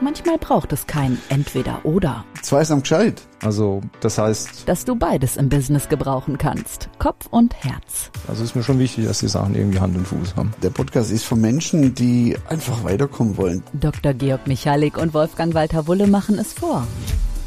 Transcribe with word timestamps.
Manchmal 0.00 0.38
braucht 0.38 0.72
es 0.72 0.86
kein 0.86 1.18
Entweder-Oder. 1.28 2.24
Zweisam 2.42 2.82
gescheit. 2.82 3.20
Also, 3.42 3.80
das 4.00 4.16
heißt, 4.16 4.68
Dass 4.68 4.84
du 4.84 4.94
beides 4.94 5.36
im 5.36 5.48
Business 5.48 5.88
gebrauchen 5.88 6.38
kannst. 6.38 6.88
Kopf 7.00 7.26
und 7.30 7.54
Herz. 7.64 8.10
also 8.28 8.44
ist 8.44 8.54
mir 8.54 8.62
schon 8.62 8.78
wichtig, 8.78 9.06
dass 9.06 9.18
die 9.18 9.28
Sachen 9.28 9.56
irgendwie 9.56 9.80
Hand 9.80 9.96
und 9.96 10.06
Fuß 10.06 10.36
haben. 10.36 10.52
Der 10.62 10.70
Podcast 10.70 11.10
ist 11.10 11.24
für 11.24 11.34
Menschen, 11.34 11.94
die 11.96 12.36
einfach 12.48 12.84
weiterkommen 12.84 13.36
wollen. 13.36 13.64
Dr. 13.72 14.14
Georg 14.14 14.46
Michalik 14.46 14.96
und 14.98 15.14
Wolfgang 15.14 15.54
Walter 15.54 15.88
Wulle 15.88 16.06
machen 16.06 16.38
es 16.38 16.52
vor. 16.52 16.86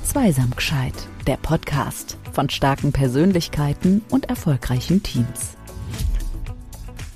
Zweisam 0.04 0.52
gescheit. 0.54 0.94
Der 1.28 1.38
Podcast 1.38 2.18
von 2.34 2.50
starken 2.50 2.92
Persönlichkeiten 2.92 4.02
und 4.10 4.30
erfolgreichen 4.30 5.04
Teams. 5.04 5.56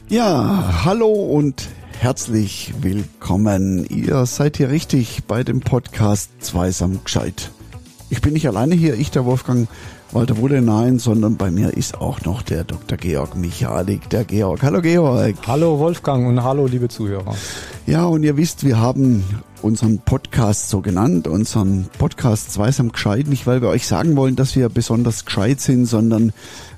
Ja, 0.07 0.83
hallo 0.85 1.07
und 1.11 1.67
herzlich 1.99 2.73
willkommen. 2.81 3.85
Ihr 3.85 4.25
seid 4.25 4.57
hier 4.57 4.69
richtig 4.69 5.23
bei 5.27 5.43
dem 5.43 5.61
Podcast 5.61 6.31
Zweisam 6.39 7.03
gescheit. 7.03 7.51
Ich 8.09 8.21
bin 8.21 8.33
nicht 8.33 8.47
alleine 8.47 8.75
hier, 8.75 8.95
ich 8.95 9.11
der 9.11 9.25
Wolfgang 9.25 9.67
Walter 10.11 10.37
Wulle, 10.37 10.61
nein, 10.61 10.99
sondern 10.99 11.35
bei 11.35 11.51
mir 11.51 11.75
ist 11.75 11.99
auch 11.99 12.21
noch 12.21 12.41
der 12.41 12.63
Dr. 12.63 12.97
Georg 12.97 13.35
Michalik, 13.35 14.09
der 14.09 14.23
Georg. 14.23 14.63
Hallo 14.63 14.81
Georg. 14.81 15.35
Hallo 15.45 15.79
Wolfgang 15.79 16.27
und 16.27 16.41
hallo 16.43 16.67
liebe 16.67 16.87
Zuhörer. 16.87 17.35
Ja, 17.85 18.05
und 18.05 18.23
ihr 18.23 18.37
wisst, 18.37 18.63
wir 18.63 18.79
haben 18.79 19.25
unseren 19.61 19.99
Podcast 19.99 20.69
so 20.69 20.81
genannt, 20.81 21.27
unseren 21.27 21.87
Podcast 21.97 22.53
Zweisam 22.53 22.91
gescheit, 22.91 23.27
nicht 23.27 23.45
weil 23.47 23.61
wir 23.61 23.69
euch 23.69 23.87
sagen 23.87 24.15
wollen, 24.15 24.35
dass 24.35 24.55
wir 24.55 24.69
besonders 24.69 25.25
gescheit 25.25 25.59
sind, 25.59 25.85
sondern 25.85 26.31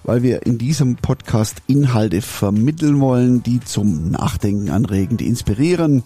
weil 0.04 0.24
wir 0.24 0.46
in 0.46 0.58
diesem 0.58 0.96
Podcast 0.96 1.58
Inhalte 1.68 2.22
vermitteln 2.22 3.00
wollen, 3.02 3.44
die 3.44 3.60
zum 3.60 4.10
Nachdenken 4.10 4.70
anregen, 4.70 5.18
die 5.18 5.28
inspirieren. 5.28 6.04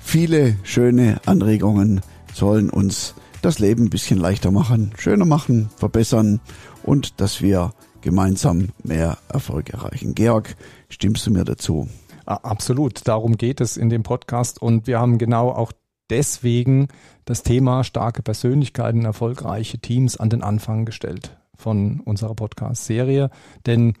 Viele 0.00 0.56
schöne 0.62 1.20
Anregungen 1.26 2.02
sollen 2.34 2.70
uns 2.70 3.14
das 3.42 3.58
Leben 3.58 3.84
ein 3.84 3.90
bisschen 3.90 4.18
leichter 4.18 4.50
machen, 4.50 4.92
schöner 4.96 5.24
machen, 5.24 5.70
verbessern 5.76 6.40
und 6.82 7.20
dass 7.20 7.40
wir 7.42 7.72
gemeinsam 8.00 8.68
mehr 8.82 9.18
Erfolg 9.28 9.70
erreichen. 9.70 10.14
Georg, 10.14 10.56
stimmst 10.88 11.26
du 11.26 11.30
mir 11.30 11.44
dazu? 11.44 11.88
Absolut, 12.26 13.06
darum 13.08 13.36
geht 13.36 13.60
es 13.60 13.76
in 13.76 13.88
dem 13.88 14.02
Podcast 14.02 14.60
und 14.60 14.86
wir 14.86 15.00
haben 15.00 15.18
genau 15.18 15.50
auch 15.50 15.72
deswegen 16.10 16.88
das 17.24 17.42
Thema 17.42 17.84
starke 17.84 18.22
Persönlichkeiten, 18.22 19.04
erfolgreiche 19.04 19.78
Teams 19.78 20.16
an 20.16 20.30
den 20.30 20.42
Anfang 20.42 20.84
gestellt 20.84 21.36
von 21.56 22.00
unserer 22.00 22.34
Podcast-Serie, 22.34 23.30
denn 23.66 23.94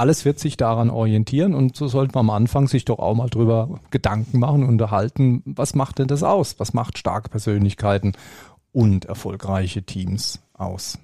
alles 0.00 0.24
wird 0.24 0.38
sich 0.38 0.56
daran 0.56 0.88
orientieren 0.88 1.54
und 1.54 1.76
so 1.76 1.86
sollte 1.86 2.14
man 2.14 2.24
am 2.26 2.30
Anfang 2.30 2.68
sich 2.68 2.86
doch 2.86 2.98
auch 2.98 3.14
mal 3.14 3.28
drüber 3.28 3.80
Gedanken 3.90 4.38
machen, 4.38 4.64
unterhalten, 4.64 5.42
was 5.44 5.74
macht 5.74 5.98
denn 5.98 6.08
das 6.08 6.22
aus? 6.22 6.58
Was 6.58 6.72
macht 6.72 6.96
starke 6.96 7.28
Persönlichkeiten 7.28 8.12
und 8.72 9.04
erfolgreiche 9.06 9.82
Teams 9.82 10.40
aus? 10.52 10.98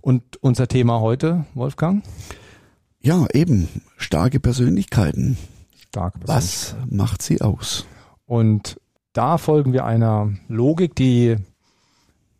Und 0.00 0.42
unser 0.42 0.68
Thema 0.68 1.00
heute, 1.00 1.46
Wolfgang? 1.54 2.02
Ja, 3.00 3.26
eben, 3.32 3.68
starke 3.96 4.40
Persönlichkeiten. 4.40 5.36
Starke 5.88 6.20
Was 6.24 6.76
macht 6.88 7.22
sie 7.22 7.40
aus? 7.40 7.86
Und 8.26 8.80
da 9.12 9.38
folgen 9.38 9.72
wir 9.72 9.84
einer 9.84 10.32
Logik, 10.48 10.94
die 10.94 11.36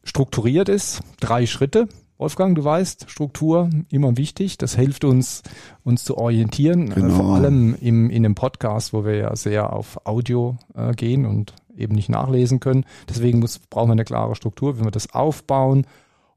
strukturiert 0.03 0.69
ist. 0.69 1.03
Drei 1.21 1.47
Schritte. 1.47 1.89
Wolfgang, 2.17 2.55
du 2.55 2.65
weißt, 2.65 3.11
Struktur 3.11 3.71
immer 3.91 4.17
wichtig. 4.17 4.57
Das 4.59 4.77
hilft 4.77 5.05
uns, 5.05 5.43
uns 5.83 6.05
zu 6.05 6.17
orientieren. 6.17 6.91
Äh, 6.91 6.95
Genau. 6.95 7.15
Vor 7.17 7.35
allem 7.35 7.75
im, 7.81 8.09
in 8.11 8.25
einem 8.25 8.35
Podcast, 8.35 8.93
wo 8.93 9.05
wir 9.05 9.17
ja 9.17 9.37
sehr 9.37 9.73
auf 9.73 10.07
Audio 10.07 10.57
äh, 10.75 10.93
gehen 10.93 11.27
und 11.27 11.55
eben 11.77 11.95
nicht 11.95 12.09
nachlesen 12.09 12.61
können. 12.61 12.85
Deswegen 13.09 13.41
muss, 13.41 13.59
brauchen 13.59 13.89
wir 13.89 13.93
eine 13.93 14.05
klare 14.05 14.35
Struktur, 14.35 14.79
wenn 14.79 14.85
wir 14.85 14.91
das 14.91 15.13
aufbauen. 15.13 15.87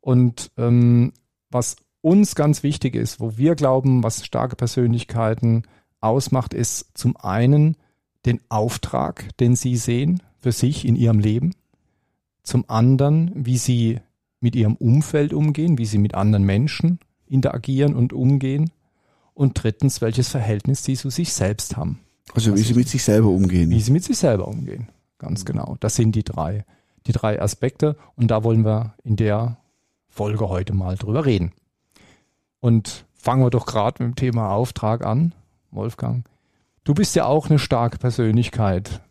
Und 0.01 0.51
ähm, 0.57 1.13
was 1.49 1.77
uns 2.01 2.35
ganz 2.35 2.63
wichtig 2.63 2.95
ist, 2.95 3.19
wo 3.19 3.37
wir 3.37 3.55
glauben, 3.55 4.03
was 4.03 4.25
starke 4.25 4.55
Persönlichkeiten 4.55 5.63
ausmacht, 5.99 6.53
ist 6.53 6.97
zum 6.97 7.17
einen 7.17 7.75
den 8.25 8.41
Auftrag, 8.49 9.35
den 9.37 9.55
sie 9.55 9.77
sehen 9.77 10.21
für 10.39 10.51
sich 10.51 10.85
in 10.85 10.95
ihrem 10.95 11.19
Leben. 11.19 11.53
Zum 12.43 12.65
anderen, 12.69 13.31
wie 13.35 13.57
sie 13.57 13.99
mit 14.39 14.55
ihrem 14.55 14.75
Umfeld 14.75 15.33
umgehen, 15.33 15.77
wie 15.77 15.85
sie 15.85 15.97
mit 15.97 16.15
anderen 16.15 16.43
Menschen 16.43 16.99
interagieren 17.27 17.95
und 17.95 18.13
umgehen. 18.13 18.71
Und 19.33 19.61
drittens, 19.61 20.01
welches 20.01 20.29
Verhältnis 20.29 20.83
sie 20.83 20.95
zu 20.95 21.09
sich 21.09 21.33
selbst 21.33 21.77
haben. 21.77 21.99
Also 22.33 22.55
wie 22.55 22.61
sie 22.61 22.73
mit 22.73 22.89
sich 22.89 23.03
selber 23.03 23.29
umgehen. 23.29 23.69
Wie 23.69 23.81
sie 23.81 23.91
mit 23.91 24.03
sich 24.03 24.17
selber 24.17 24.47
umgehen. 24.47 24.87
Ganz 25.19 25.45
genau. 25.45 25.77
Das 25.79 25.95
sind 25.95 26.13
die 26.15 26.23
drei, 26.23 26.65
die 27.07 27.11
drei 27.11 27.41
Aspekte. 27.41 27.95
Und 28.15 28.29
da 28.31 28.43
wollen 28.43 28.63
wir 28.65 28.95
in 29.03 29.15
der 29.15 29.57
Folge 30.09 30.49
heute 30.49 30.73
mal 30.73 30.95
drüber 30.95 31.25
reden. 31.25 31.51
Und 32.59 33.05
fangen 33.13 33.43
wir 33.43 33.49
doch 33.49 33.65
gerade 33.65 34.03
mit 34.03 34.13
dem 34.13 34.15
Thema 34.15 34.49
Auftrag 34.51 35.05
an, 35.05 35.33
Wolfgang. 35.71 36.25
Du 36.83 36.93
bist 36.93 37.15
ja 37.15 37.25
auch 37.25 37.49
eine 37.49 37.59
starke 37.59 37.97
Persönlichkeit. 37.97 39.01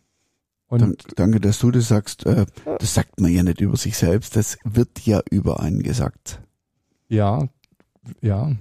Und 0.68 0.80
Dank- 0.80 1.16
Danke, 1.16 1.40
dass 1.40 1.58
du 1.58 1.70
das 1.70 1.88
sagst. 1.88 2.26
Äh, 2.26 2.46
Das 2.80 2.94
sagt 2.94 3.20
man 3.20 3.30
ja 3.32 3.42
nicht 3.42 3.60
über 3.60 3.76
sich 3.76 3.96
selbst, 3.96 4.34
das 4.36 4.58
wird 4.64 5.00
ja 5.06 5.20
über 5.30 5.60
einen 5.60 5.82
gesagt. 5.82 6.40
Ja, 7.08 7.48
ja. 8.20 8.52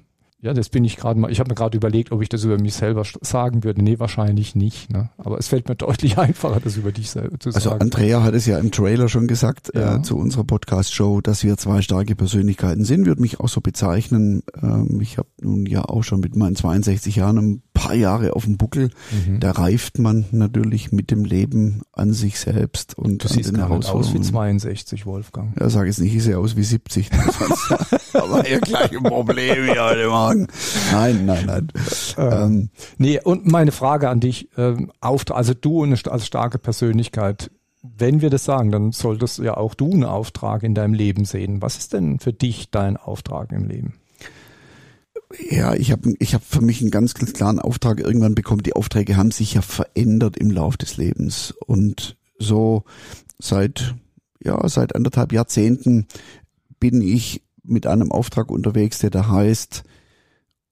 Ja, 0.45 0.53
das 0.53 0.69
bin 0.69 0.85
ich 0.85 0.95
gerade 0.97 1.19
mal. 1.19 1.31
Ich 1.31 1.39
habe 1.39 1.50
mir 1.50 1.56
gerade 1.56 1.75
überlegt, 1.75 2.11
ob 2.11 2.22
ich 2.22 2.29
das 2.29 2.44
über 2.44 2.59
mich 2.59 2.75
selber 2.75 3.03
sagen 3.22 3.63
würde. 3.63 3.83
Nee, 3.83 3.97
wahrscheinlich 4.00 4.56
nicht. 4.56 4.91
Ne? 4.94 5.09
Aber 5.17 5.39
es 5.39 5.47
fällt 5.47 5.67
mir 5.67 5.75
deutlich 5.75 6.17
einfacher, 6.19 6.59
das 6.63 6.78
über 6.78 6.91
dich 6.91 7.09
selber 7.09 7.39
zu 7.39 7.50
Also 7.50 7.69
sagen. 7.72 7.81
Andrea 7.81 8.22
hat 8.22 8.35
es 8.35 8.45
ja 8.45 8.59
im 8.59 8.69
Trailer 8.72 9.09
schon 9.09 9.28
gesagt 9.28 9.72
Ja. 9.73 9.95
äh, 9.97 10.01
zu 10.03 10.17
unserer 10.17 10.44
Podcast-Show, 10.44 11.22
dass 11.22 11.44
wir 11.44 11.57
zwei 11.57 11.81
starke 11.81 12.16
Persönlichkeiten 12.16 12.85
sind. 12.85 13.07
Würde 13.07 13.22
mich 13.22 13.39
auch 13.39 13.50
so 13.50 13.59
bezeichnen. 13.59 14.44
Ähm, 14.61 15.00
ich 15.01 15.17
habe 15.17 15.28
nun 15.41 15.66
ja 15.66 15.84
auch 15.85 16.03
schon 16.03 16.19
mit 16.19 16.35
meinen 16.35 16.55
62 16.55 17.16
Jahren 17.16 17.63
paar 17.75 17.93
Jahre 17.93 18.35
auf 18.35 18.45
dem 18.45 18.57
Buckel. 18.57 18.89
Mhm. 19.11 19.39
Da 19.39 19.51
reift 19.51 19.99
man 19.99 20.25
natürlich 20.31 20.91
mit 20.91 21.11
dem 21.11 21.23
Leben 21.23 21.83
an 21.93 22.13
sich 22.13 22.39
selbst 22.39 22.97
und 22.97 23.23
Du 23.23 23.27
an 23.27 23.33
siehst 23.35 23.49
den 23.49 23.57
gar 23.57 23.69
nicht 23.69 23.75
aus 23.77 23.85
wie 23.85 23.89
Herausforderungen. 23.89 24.23
62, 24.23 25.05
Wolfgang. 25.05 25.59
Ja, 25.59 25.69
sag 25.69 25.85
jetzt 25.85 25.99
nicht, 25.99 26.15
ich 26.15 26.23
sehe 26.23 26.39
aus 26.39 26.55
wie 26.55 26.63
70. 26.63 27.11
Aber 28.13 28.41
gleich 28.41 28.91
ein 28.91 29.03
Problem 29.03 29.65
hier 29.65 29.83
heute 29.83 30.09
Morgen. 30.09 30.47
Nein, 30.91 31.25
nein, 31.25 31.45
nein. 31.45 31.67
Ähm, 32.17 32.69
Nee, 32.97 33.19
und 33.21 33.45
meine 33.45 33.71
Frage 33.71 34.09
an 34.09 34.19
dich, 34.19 34.49
ähm, 34.57 34.91
Auftrag, 35.01 35.37
also 35.37 35.53
du 35.53 35.83
als 35.83 36.25
starke 36.25 36.57
Persönlichkeit, 36.57 37.51
wenn 37.81 38.21
wir 38.21 38.29
das 38.29 38.45
sagen, 38.45 38.71
dann 38.71 38.91
solltest 38.91 39.39
ja 39.39 39.57
auch 39.57 39.75
du 39.75 39.91
einen 39.91 40.05
Auftrag 40.05 40.63
in 40.63 40.73
deinem 40.73 40.93
Leben 40.93 41.25
sehen. 41.25 41.61
Was 41.61 41.77
ist 41.77 41.93
denn 41.93 42.19
für 42.19 42.33
dich 42.33 42.71
dein 42.71 42.97
Auftrag 42.97 43.51
im 43.51 43.65
Leben? 43.65 43.93
Ja, 45.49 45.73
ich 45.73 45.91
habe 45.91 46.13
ich 46.19 46.33
hab 46.33 46.43
für 46.43 46.61
mich 46.61 46.81
einen 46.81 46.91
ganz, 46.91 47.13
ganz 47.13 47.33
klaren 47.33 47.59
Auftrag 47.59 47.99
irgendwann 47.99 48.35
bekommen. 48.35 48.63
Die 48.63 48.75
Aufträge 48.75 49.17
haben 49.17 49.31
sich 49.31 49.53
ja 49.53 49.61
verändert 49.61 50.37
im 50.37 50.51
Lauf 50.51 50.77
des 50.77 50.97
Lebens. 50.97 51.53
Und 51.65 52.17
so 52.37 52.83
seit, 53.39 53.95
ja, 54.43 54.67
seit 54.67 54.95
anderthalb 54.95 55.31
Jahrzehnten 55.31 56.07
bin 56.79 57.01
ich 57.01 57.43
mit 57.63 57.87
einem 57.87 58.11
Auftrag 58.11 58.51
unterwegs, 58.51 58.99
der 58.99 59.09
da 59.09 59.27
heißt, 59.29 59.83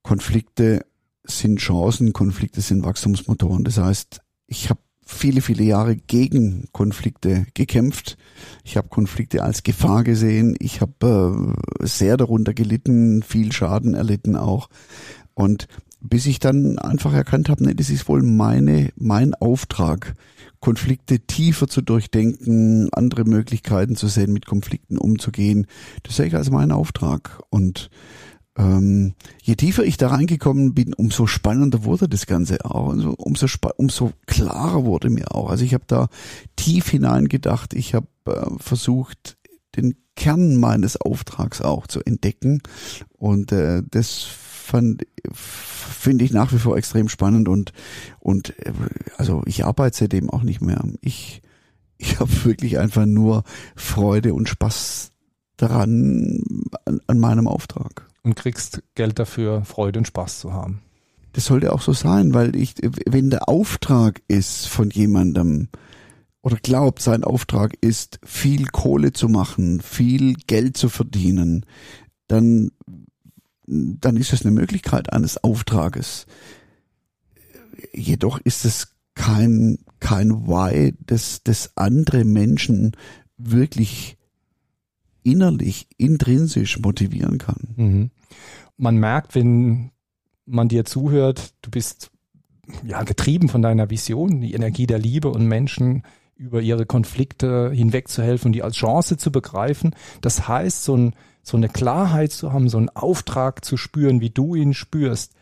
Konflikte 0.03 0.85
sind 1.23 1.59
Chancen, 1.59 2.13
Konflikte 2.13 2.61
sind 2.61 2.83
Wachstumsmotoren. 2.83 3.63
Das 3.63 3.77
heißt, 3.77 4.21
ich 4.47 4.69
habe 4.69 4.81
viele, 5.05 5.41
viele 5.41 5.63
Jahre 5.63 5.95
gegen 5.95 6.67
Konflikte 6.71 7.45
gekämpft. 7.53 8.17
Ich 8.63 8.77
habe 8.77 8.89
Konflikte 8.89 9.43
als 9.43 9.63
Gefahr 9.63 10.03
gesehen. 10.03 10.55
Ich 10.59 10.81
habe 10.81 11.55
äh, 11.79 11.85
sehr 11.85 12.17
darunter 12.17 12.53
gelitten, 12.53 13.23
viel 13.23 13.51
Schaden 13.51 13.93
erlitten 13.93 14.35
auch. 14.35 14.69
Und 15.33 15.67
bis 15.99 16.25
ich 16.25 16.39
dann 16.39 16.77
einfach 16.77 17.13
erkannt 17.13 17.49
habe, 17.49 17.63
nee, 17.63 17.73
das 17.73 17.89
ist 17.89 18.07
wohl 18.07 18.21
meine, 18.21 18.91
mein 18.95 19.33
Auftrag, 19.33 20.15
Konflikte 20.59 21.19
tiefer 21.19 21.67
zu 21.67 21.81
durchdenken, 21.81 22.89
andere 22.93 23.25
Möglichkeiten 23.25 23.95
zu 23.95 24.07
sehen, 24.07 24.33
mit 24.33 24.45
Konflikten 24.45 24.97
umzugehen. 24.97 25.67
Das 26.03 26.17
sehe 26.17 26.27
ich 26.27 26.35
als 26.35 26.51
meinen 26.51 26.71
Auftrag. 26.71 27.41
Und 27.49 27.89
ähm, 28.57 29.13
je 29.41 29.55
tiefer 29.55 29.83
ich 29.83 29.97
da 29.97 30.09
reingekommen 30.09 30.73
bin, 30.73 30.93
umso 30.93 31.25
spannender 31.25 31.85
wurde 31.85 32.07
das 32.07 32.25
Ganze 32.27 32.63
auch. 32.65 32.89
Also 32.89 33.13
umso, 33.17 33.47
umso 33.77 34.11
klarer 34.27 34.85
wurde 34.85 35.09
mir 35.09 35.33
auch. 35.33 35.49
Also 35.49 35.65
ich 35.65 35.73
habe 35.73 35.85
da 35.87 36.07
tief 36.55 36.89
hineingedacht. 36.89 37.73
Ich 37.73 37.95
habe 37.95 38.07
äh, 38.25 38.45
versucht, 38.57 39.37
den 39.75 39.95
Kern 40.15 40.57
meines 40.57 40.97
Auftrags 40.97 41.61
auch 41.61 41.87
zu 41.87 42.01
entdecken. 42.03 42.61
Und 43.17 43.51
äh, 43.51 43.81
das 43.89 44.21
fand 44.21 45.03
finde 45.31 46.25
ich 46.25 46.31
nach 46.31 46.53
wie 46.53 46.57
vor 46.57 46.77
extrem 46.77 47.09
spannend 47.09 47.47
und 47.47 47.73
und 48.19 48.57
äh, 48.59 48.71
also 49.17 49.41
ich 49.45 49.65
arbeite 49.65 49.97
seitdem 49.97 50.29
auch 50.29 50.43
nicht 50.43 50.61
mehr. 50.61 50.83
Ich 51.01 51.41
ich 51.97 52.19
habe 52.19 52.31
wirklich 52.45 52.79
einfach 52.79 53.05
nur 53.05 53.43
Freude 53.75 54.33
und 54.33 54.49
Spaß 54.49 55.11
daran 55.57 56.43
an, 56.85 57.01
an 57.07 57.19
meinem 57.19 57.47
Auftrag. 57.47 58.07
Und 58.23 58.35
kriegst 58.35 58.81
Geld 58.95 59.19
dafür, 59.19 59.65
Freude 59.65 59.99
und 59.99 60.07
Spaß 60.07 60.39
zu 60.39 60.53
haben. 60.53 60.81
Das 61.33 61.45
sollte 61.45 61.73
auch 61.73 61.81
so 61.81 61.93
sein, 61.93 62.33
weil 62.33 62.55
ich, 62.55 62.75
wenn 62.81 63.29
der 63.29 63.49
Auftrag 63.49 64.21
ist 64.27 64.67
von 64.67 64.89
jemandem, 64.91 65.67
oder 66.43 66.57
glaubt, 66.57 67.01
sein 67.01 67.23
Auftrag 67.23 67.73
ist, 67.81 68.19
viel 68.23 68.67
Kohle 68.67 69.13
zu 69.13 69.29
machen, 69.29 69.81
viel 69.81 70.35
Geld 70.45 70.77
zu 70.77 70.89
verdienen, 70.89 71.65
dann, 72.27 72.71
dann 73.65 74.17
ist 74.17 74.33
es 74.33 74.43
eine 74.43 74.51
Möglichkeit 74.51 75.11
eines 75.11 75.43
Auftrages. 75.43 76.27
Jedoch 77.93 78.39
ist 78.39 78.65
es 78.65 78.89
kein, 79.15 79.79
kein 79.99 80.47
Why, 80.47 80.93
das, 80.99 81.41
das 81.43 81.71
andere 81.75 82.25
Menschen 82.25 82.91
wirklich 83.37 84.17
innerlich, 85.23 85.87
intrinsisch 85.97 86.79
motivieren 86.79 87.37
kann. 87.37 87.73
Mhm. 87.75 88.11
Man 88.77 88.97
merkt, 88.97 89.35
wenn 89.35 89.91
man 90.45 90.67
dir 90.67 90.85
zuhört, 90.85 91.53
du 91.61 91.71
bist 91.71 92.11
ja 92.83 93.03
getrieben 93.03 93.49
von 93.49 93.61
deiner 93.61 93.89
Vision, 93.89 94.41
die 94.41 94.53
Energie 94.53 94.87
der 94.87 94.99
Liebe 94.99 95.29
und 95.29 95.47
Menschen 95.47 96.03
über 96.35 96.61
ihre 96.61 96.85
Konflikte 96.85 97.71
hinwegzuhelfen 97.73 98.49
und 98.49 98.53
die 98.53 98.63
als 98.63 98.75
Chance 98.75 99.17
zu 99.17 99.31
begreifen. 99.31 99.95
Das 100.21 100.47
heißt, 100.47 100.83
so, 100.83 100.97
ein, 100.97 101.13
so 101.41 101.57
eine 101.57 101.69
Klarheit 101.69 102.31
zu 102.31 102.51
haben, 102.51 102.69
so 102.69 102.77
einen 102.77 102.89
Auftrag 102.89 103.63
zu 103.63 103.77
spüren, 103.77 104.19
wie 104.19 104.29
du 104.29 104.55
ihn 104.55 104.73
spürst, 104.73 105.33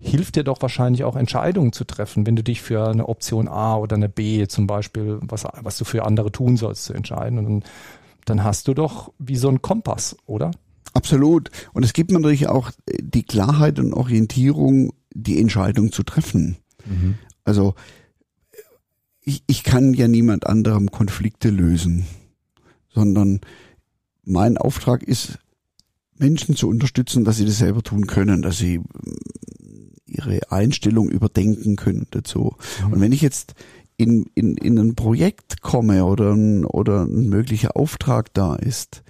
hilft 0.00 0.36
dir 0.36 0.44
doch 0.44 0.62
wahrscheinlich 0.62 1.04
auch 1.04 1.16
Entscheidungen 1.16 1.72
zu 1.72 1.84
treffen, 1.84 2.26
wenn 2.26 2.36
du 2.36 2.44
dich 2.44 2.62
für 2.62 2.88
eine 2.88 3.08
Option 3.08 3.48
A 3.48 3.76
oder 3.76 3.96
eine 3.96 4.08
B 4.08 4.46
zum 4.46 4.66
Beispiel, 4.66 5.18
was, 5.22 5.44
was 5.60 5.76
du 5.76 5.84
für 5.84 6.04
andere 6.04 6.30
tun 6.30 6.56
sollst, 6.56 6.84
zu 6.84 6.92
entscheiden. 6.92 7.44
Und 7.44 7.64
dann 8.28 8.44
hast 8.44 8.68
du 8.68 8.74
doch 8.74 9.12
wie 9.18 9.36
so 9.36 9.48
ein 9.48 9.62
Kompass, 9.62 10.16
oder? 10.26 10.50
Absolut. 10.94 11.50
Und 11.72 11.84
es 11.84 11.92
gibt 11.92 12.10
natürlich 12.10 12.48
auch 12.48 12.70
die 13.00 13.22
Klarheit 13.22 13.78
und 13.78 13.92
Orientierung, 13.92 14.92
die 15.12 15.40
Entscheidung 15.40 15.92
zu 15.92 16.02
treffen. 16.02 16.56
Mhm. 16.86 17.14
Also 17.44 17.74
ich, 19.22 19.42
ich 19.46 19.62
kann 19.62 19.94
ja 19.94 20.08
niemand 20.08 20.46
anderem 20.46 20.90
Konflikte 20.90 21.50
lösen, 21.50 22.06
sondern 22.88 23.40
mein 24.24 24.56
Auftrag 24.56 25.02
ist, 25.02 25.38
Menschen 26.16 26.56
zu 26.56 26.68
unterstützen, 26.68 27.24
dass 27.24 27.36
sie 27.36 27.44
das 27.44 27.58
selber 27.58 27.82
tun 27.82 28.06
können, 28.06 28.42
dass 28.42 28.58
sie 28.58 28.78
mm, 28.78 28.84
ihre 30.06 30.50
Einstellung 30.50 31.08
überdenken 31.08 31.76
können 31.76 32.06
dazu. 32.10 32.56
Mhm. 32.84 32.92
Und 32.92 33.00
wenn 33.00 33.12
ich 33.12 33.20
jetzt 33.20 33.54
in, 33.98 34.30
in, 34.34 34.56
in 34.56 34.78
ein 34.78 34.94
Projekt 34.94 35.60
komme 35.60 36.04
oder 36.06 36.32
ein, 36.32 36.64
oder 36.64 37.02
ein 37.02 37.28
möglicher 37.28 37.76
Auftrag 37.76 38.32
da 38.32 38.54
ist, 38.54 39.02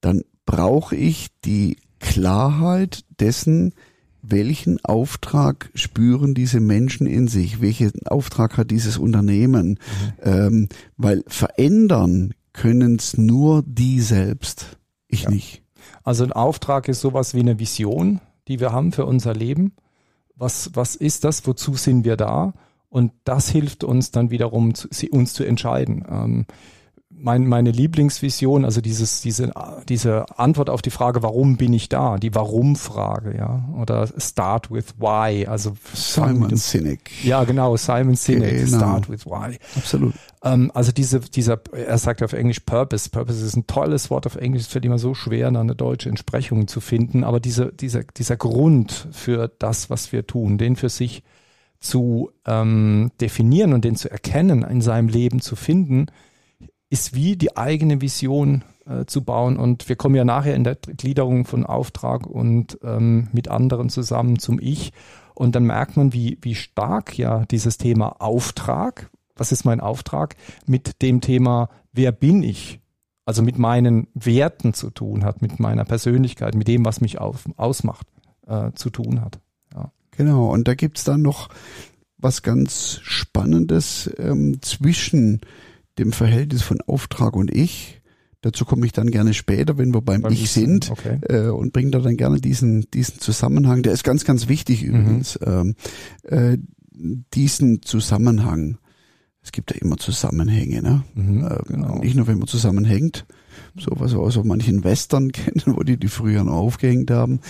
dann 0.00 0.22
brauche 0.46 0.96
ich 0.96 1.28
die 1.44 1.76
Klarheit 2.00 3.04
dessen, 3.20 3.74
welchen 4.22 4.84
Auftrag 4.84 5.70
spüren 5.74 6.34
diese 6.34 6.60
Menschen 6.60 7.06
in 7.06 7.28
sich? 7.28 7.60
Welchen 7.60 8.06
Auftrag 8.06 8.56
hat 8.56 8.70
dieses 8.70 8.98
Unternehmen? 8.98 9.68
Mhm. 9.68 9.78
Ähm, 10.22 10.68
weil 10.96 11.22
verändern 11.28 12.34
können 12.52 12.96
es 12.96 13.16
nur 13.18 13.62
die 13.66 14.00
selbst, 14.00 14.78
ich 15.08 15.24
ja. 15.24 15.30
nicht. 15.30 15.62
Also 16.02 16.24
ein 16.24 16.32
Auftrag 16.32 16.88
ist 16.88 17.02
sowas 17.02 17.34
wie 17.34 17.40
eine 17.40 17.58
Vision, 17.58 18.20
die 18.48 18.60
wir 18.60 18.72
haben 18.72 18.92
für 18.92 19.04
unser 19.04 19.34
Leben. 19.34 19.74
Was, 20.34 20.70
was 20.74 20.96
ist 20.96 21.24
das? 21.24 21.46
Wozu 21.46 21.74
sind 21.74 22.04
wir 22.04 22.16
da? 22.16 22.54
Und 22.88 23.12
das 23.24 23.48
hilft 23.48 23.84
uns 23.84 24.10
dann 24.10 24.30
wiederum, 24.30 24.74
zu, 24.74 24.88
uns 25.10 25.34
zu 25.34 25.44
entscheiden. 25.44 26.04
Ähm, 26.08 26.46
mein, 27.18 27.46
meine 27.46 27.70
Lieblingsvision, 27.70 28.64
also 28.64 28.80
dieses, 28.80 29.22
diese, 29.22 29.52
diese 29.88 30.26
Antwort 30.38 30.68
auf 30.68 30.82
die 30.82 30.90
Frage, 30.90 31.22
warum 31.22 31.56
bin 31.56 31.72
ich 31.72 31.88
da? 31.88 32.18
Die 32.18 32.34
Warum-Frage, 32.34 33.36
ja. 33.36 33.68
Oder 33.80 34.08
Start 34.18 34.70
with 34.70 34.94
Why. 34.98 35.46
Also 35.46 35.76
Simon 35.94 36.48
dem, 36.48 36.58
Sinek. 36.58 37.10
Ja, 37.24 37.44
genau, 37.44 37.76
Simon 37.76 38.16
Sinek. 38.16 38.66
Genau. 38.66 38.76
Start 38.76 39.08
with 39.08 39.24
Why. 39.24 39.58
Absolut. 39.76 40.14
Ähm, 40.44 40.70
also 40.74 40.92
diese, 40.92 41.20
dieser, 41.20 41.60
er 41.72 41.98
sagt 41.98 42.22
auf 42.22 42.32
Englisch 42.32 42.60
Purpose. 42.60 43.08
Purpose 43.08 43.44
ist 43.44 43.56
ein 43.56 43.66
tolles 43.66 44.10
Wort 44.10 44.26
auf 44.26 44.36
Englisch. 44.36 44.62
Es 44.62 44.68
fällt 44.68 44.84
immer 44.84 44.98
so 44.98 45.14
schwer, 45.14 45.48
eine 45.48 45.74
deutsche 45.74 46.10
Entsprechung 46.10 46.68
zu 46.68 46.80
finden. 46.80 47.24
Aber 47.24 47.40
diese, 47.40 47.72
dieser, 47.72 48.04
dieser 48.04 48.36
Grund 48.36 49.08
für 49.12 49.50
das, 49.58 49.88
was 49.88 50.12
wir 50.12 50.26
tun, 50.26 50.58
den 50.58 50.76
für 50.76 50.90
sich 50.90 51.22
zu 51.80 52.30
ähm, 52.46 53.10
definieren 53.20 53.72
und 53.72 53.84
den 53.84 53.96
zu 53.96 54.10
erkennen, 54.10 54.62
in 54.62 54.80
seinem 54.80 55.08
Leben 55.08 55.40
zu 55.40 55.56
finden, 55.56 56.06
ist 56.90 57.14
wie 57.14 57.36
die 57.36 57.56
eigene 57.56 58.00
Vision 58.00 58.64
äh, 58.86 59.04
zu 59.06 59.24
bauen. 59.24 59.56
Und 59.56 59.88
wir 59.88 59.96
kommen 59.96 60.14
ja 60.14 60.24
nachher 60.24 60.54
in 60.54 60.64
der 60.64 60.76
Gliederung 60.76 61.44
von 61.44 61.66
Auftrag 61.66 62.26
und 62.26 62.78
ähm, 62.82 63.28
mit 63.32 63.48
anderen 63.48 63.88
zusammen 63.88 64.38
zum 64.38 64.58
Ich. 64.60 64.92
Und 65.34 65.54
dann 65.54 65.64
merkt 65.64 65.96
man, 65.96 66.12
wie, 66.12 66.38
wie 66.40 66.54
stark 66.54 67.18
ja 67.18 67.44
dieses 67.46 67.76
Thema 67.78 68.20
Auftrag, 68.20 69.10
was 69.34 69.52
ist 69.52 69.64
mein 69.64 69.80
Auftrag, 69.80 70.36
mit 70.66 71.02
dem 71.02 71.20
Thema, 71.20 71.68
wer 71.92 72.12
bin 72.12 72.42
ich, 72.42 72.80
also 73.26 73.42
mit 73.42 73.58
meinen 73.58 74.06
Werten 74.14 74.72
zu 74.72 74.90
tun 74.90 75.24
hat, 75.24 75.42
mit 75.42 75.58
meiner 75.60 75.84
Persönlichkeit, 75.84 76.54
mit 76.54 76.68
dem, 76.68 76.84
was 76.84 77.00
mich 77.00 77.18
auf, 77.18 77.44
ausmacht, 77.56 78.06
äh, 78.46 78.70
zu 78.74 78.88
tun 78.88 79.20
hat. 79.20 79.40
Genau, 80.16 80.52
und 80.52 80.68
da 80.68 80.74
gibt's 80.74 81.04
dann 81.04 81.22
noch 81.22 81.48
was 82.18 82.42
ganz 82.42 83.00
Spannendes 83.02 84.10
ähm, 84.18 84.60
zwischen 84.62 85.40
dem 85.98 86.12
Verhältnis 86.12 86.62
von 86.62 86.80
Auftrag 86.80 87.36
und 87.36 87.54
Ich. 87.54 88.00
Dazu 88.42 88.64
komme 88.64 88.86
ich 88.86 88.92
dann 88.92 89.10
gerne 89.10 89.34
später, 89.34 89.76
wenn 89.78 89.92
wir 89.92 90.02
beim, 90.02 90.22
beim 90.22 90.32
Ich 90.32 90.50
sind 90.50 90.90
okay. 90.90 91.18
äh, 91.28 91.48
und 91.48 91.72
bringe 91.72 91.90
da 91.90 91.98
dann 91.98 92.16
gerne 92.16 92.40
diesen, 92.40 92.88
diesen 92.92 93.18
Zusammenhang. 93.18 93.82
Der 93.82 93.92
ist 93.92 94.04
ganz, 94.04 94.24
ganz 94.24 94.48
wichtig 94.48 94.82
mhm. 94.82 94.88
übrigens. 94.88 95.38
Mhm. 95.40 95.74
äh, 96.22 96.58
diesen 97.34 97.82
Zusammenhang. 97.82 98.78
Es 99.42 99.52
gibt 99.52 99.72
ja 99.72 99.80
immer 99.80 99.96
Zusammenhänge, 99.96 100.82
ne? 100.82 101.04
Mhm, 101.14 101.44
äh, 101.44 101.58
genau. 101.66 101.98
Nicht 101.98 102.16
nur, 102.16 102.26
wenn 102.26 102.38
man 102.38 102.48
zusammenhängt, 102.48 103.26
so 103.78 103.90
was 103.94 104.12
wir 104.12 104.20
aus 104.20 104.42
manchen 104.44 104.84
Western 104.84 105.32
kennen, 105.32 105.62
wo 105.66 105.82
die 105.82 105.96
die 105.96 106.08
früher 106.08 106.44
noch 106.44 106.54
aufgehängt 106.54 107.10
haben, 107.10 107.40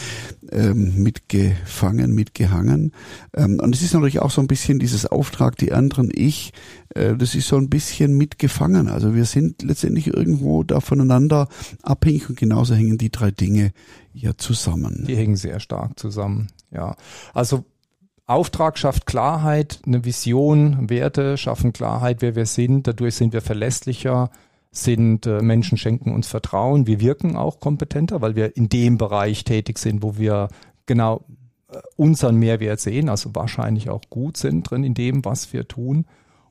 ähm, 0.51 1.03
mitgefangen, 1.03 2.13
mitgehangen. 2.13 2.93
Ähm, 3.35 3.61
und 3.61 3.75
es 3.75 3.83
ist 3.83 3.95
natürlich 3.95 4.21
auch 4.21 4.31
so 4.31 4.41
ein 4.41 4.47
bisschen 4.47 4.79
dieses 4.79 5.07
Auftrag, 5.07 5.57
die 5.57 5.73
anderen 5.73 6.11
Ich, 6.13 6.53
äh, 6.95 7.17
das 7.17 7.35
ist 7.35 7.49
so 7.49 7.57
ein 7.57 7.71
bisschen 7.71 8.17
mitgefangen. 8.17 8.89
Also 8.89 9.15
wir 9.15 9.25
sind 9.25 9.63
letztendlich 9.63 10.09
irgendwo 10.09 10.63
da 10.63 10.81
voneinander 10.81 11.49
abhängig 11.83 12.29
und 12.29 12.39
genauso 12.39 12.75
hängen 12.75 12.99
die 12.99 13.11
drei 13.11 13.31
Dinge 13.31 13.73
ja 14.13 14.33
zusammen. 14.37 15.05
Die 15.07 15.17
hängen 15.17 15.37
sehr 15.37 15.61
stark 15.61 15.99
zusammen, 15.99 16.49
ja. 16.71 16.97
Also 17.35 17.65
Auftrag 18.27 18.77
schafft 18.77 19.07
Klarheit, 19.07 19.81
eine 19.87 20.05
Vision, 20.05 20.91
Werte 20.91 21.37
schaffen 21.39 21.73
Klarheit, 21.73 22.23
wer 22.23 22.35
wir 22.35 22.47
sind. 22.47 22.89
Dadurch 22.89 23.15
sind 23.15 23.33
wir 23.33 23.41
verlässlicher, 23.41 24.31
sind 24.77 25.27
äh, 25.27 25.43
Menschen 25.43 25.79
schenken 25.79 26.13
uns 26.13 26.29
Vertrauen. 26.29 26.87
Wir 26.87 27.01
wirken 27.01 27.37
auch 27.37 27.61
kompetenter, 27.61 28.21
weil 28.21 28.37
wir 28.37 28.57
in 28.57 28.69
dem 28.69 28.99
Bereich 28.99 29.45
tätig 29.45 29.79
sind, 29.79 30.03
wo 30.03 30.19
wir 30.19 30.49
genau 30.87 31.25
äh, 31.71 31.79
unseren 31.97 32.37
Mehrwert 32.37 32.81
sehen, 32.81 33.09
also 33.09 33.35
wahrscheinlich 33.35 33.91
auch 33.91 34.03
gut 34.11 34.37
sind 34.37 34.71
drin 34.71 34.85
in 34.85 34.95
dem, 34.95 35.25
was 35.25 35.53
wir 35.53 35.67
tun. 35.67 36.07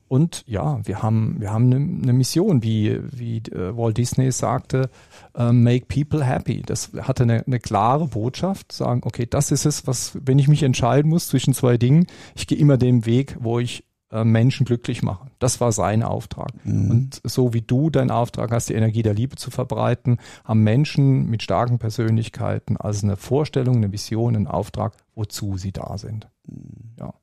Und 0.08 0.44
ja, 0.46 0.80
wir 0.84 1.02
haben, 1.02 1.36
wir 1.40 1.52
haben 1.52 1.66
eine, 1.66 1.76
eine 1.76 2.12
Mission, 2.12 2.62
wie, 2.62 3.00
wie 3.02 3.38
äh, 3.38 3.76
Walt 3.76 3.98
Disney 3.98 4.30
sagte, 4.30 4.88
uh, 5.36 5.52
make 5.52 5.86
people 5.86 6.24
happy. 6.24 6.62
Das 6.64 6.92
hatte 7.00 7.24
eine, 7.24 7.44
eine 7.44 7.58
klare 7.58 8.06
Botschaft, 8.06 8.70
sagen, 8.70 9.00
okay, 9.04 9.26
das 9.28 9.50
ist 9.50 9.66
es, 9.66 9.86
was, 9.88 10.16
wenn 10.22 10.38
ich 10.38 10.46
mich 10.46 10.62
entscheiden 10.62 11.10
muss 11.10 11.26
zwischen 11.26 11.54
zwei 11.54 11.76
Dingen, 11.76 12.06
ich 12.36 12.46
gehe 12.46 12.58
immer 12.58 12.76
den 12.76 13.04
Weg, 13.04 13.36
wo 13.40 13.58
ich 13.58 13.80
äh, 13.80 13.85
Menschen 14.12 14.64
glücklich 14.64 15.02
machen. 15.02 15.30
Das 15.40 15.60
war 15.60 15.72
sein 15.72 16.02
Auftrag. 16.02 16.52
Mhm. 16.64 16.90
Und 16.90 17.20
so 17.24 17.52
wie 17.52 17.62
du 17.62 17.90
deinen 17.90 18.10
Auftrag 18.10 18.52
hast, 18.52 18.68
die 18.68 18.74
Energie 18.74 19.02
der 19.02 19.14
Liebe 19.14 19.36
zu 19.36 19.50
verbreiten, 19.50 20.18
haben 20.44 20.62
Menschen 20.62 21.26
mit 21.26 21.42
starken 21.42 21.78
Persönlichkeiten 21.78 22.76
also 22.76 23.06
eine 23.06 23.16
Vorstellung, 23.16 23.76
eine 23.76 23.92
Vision, 23.92 24.36
einen 24.36 24.46
Auftrag, 24.46 24.96
wozu 25.14 25.56
sie 25.58 25.72
da 25.72 25.98
sind. 25.98 26.28
Mhm. 26.46 26.94
Ja. 27.00 27.14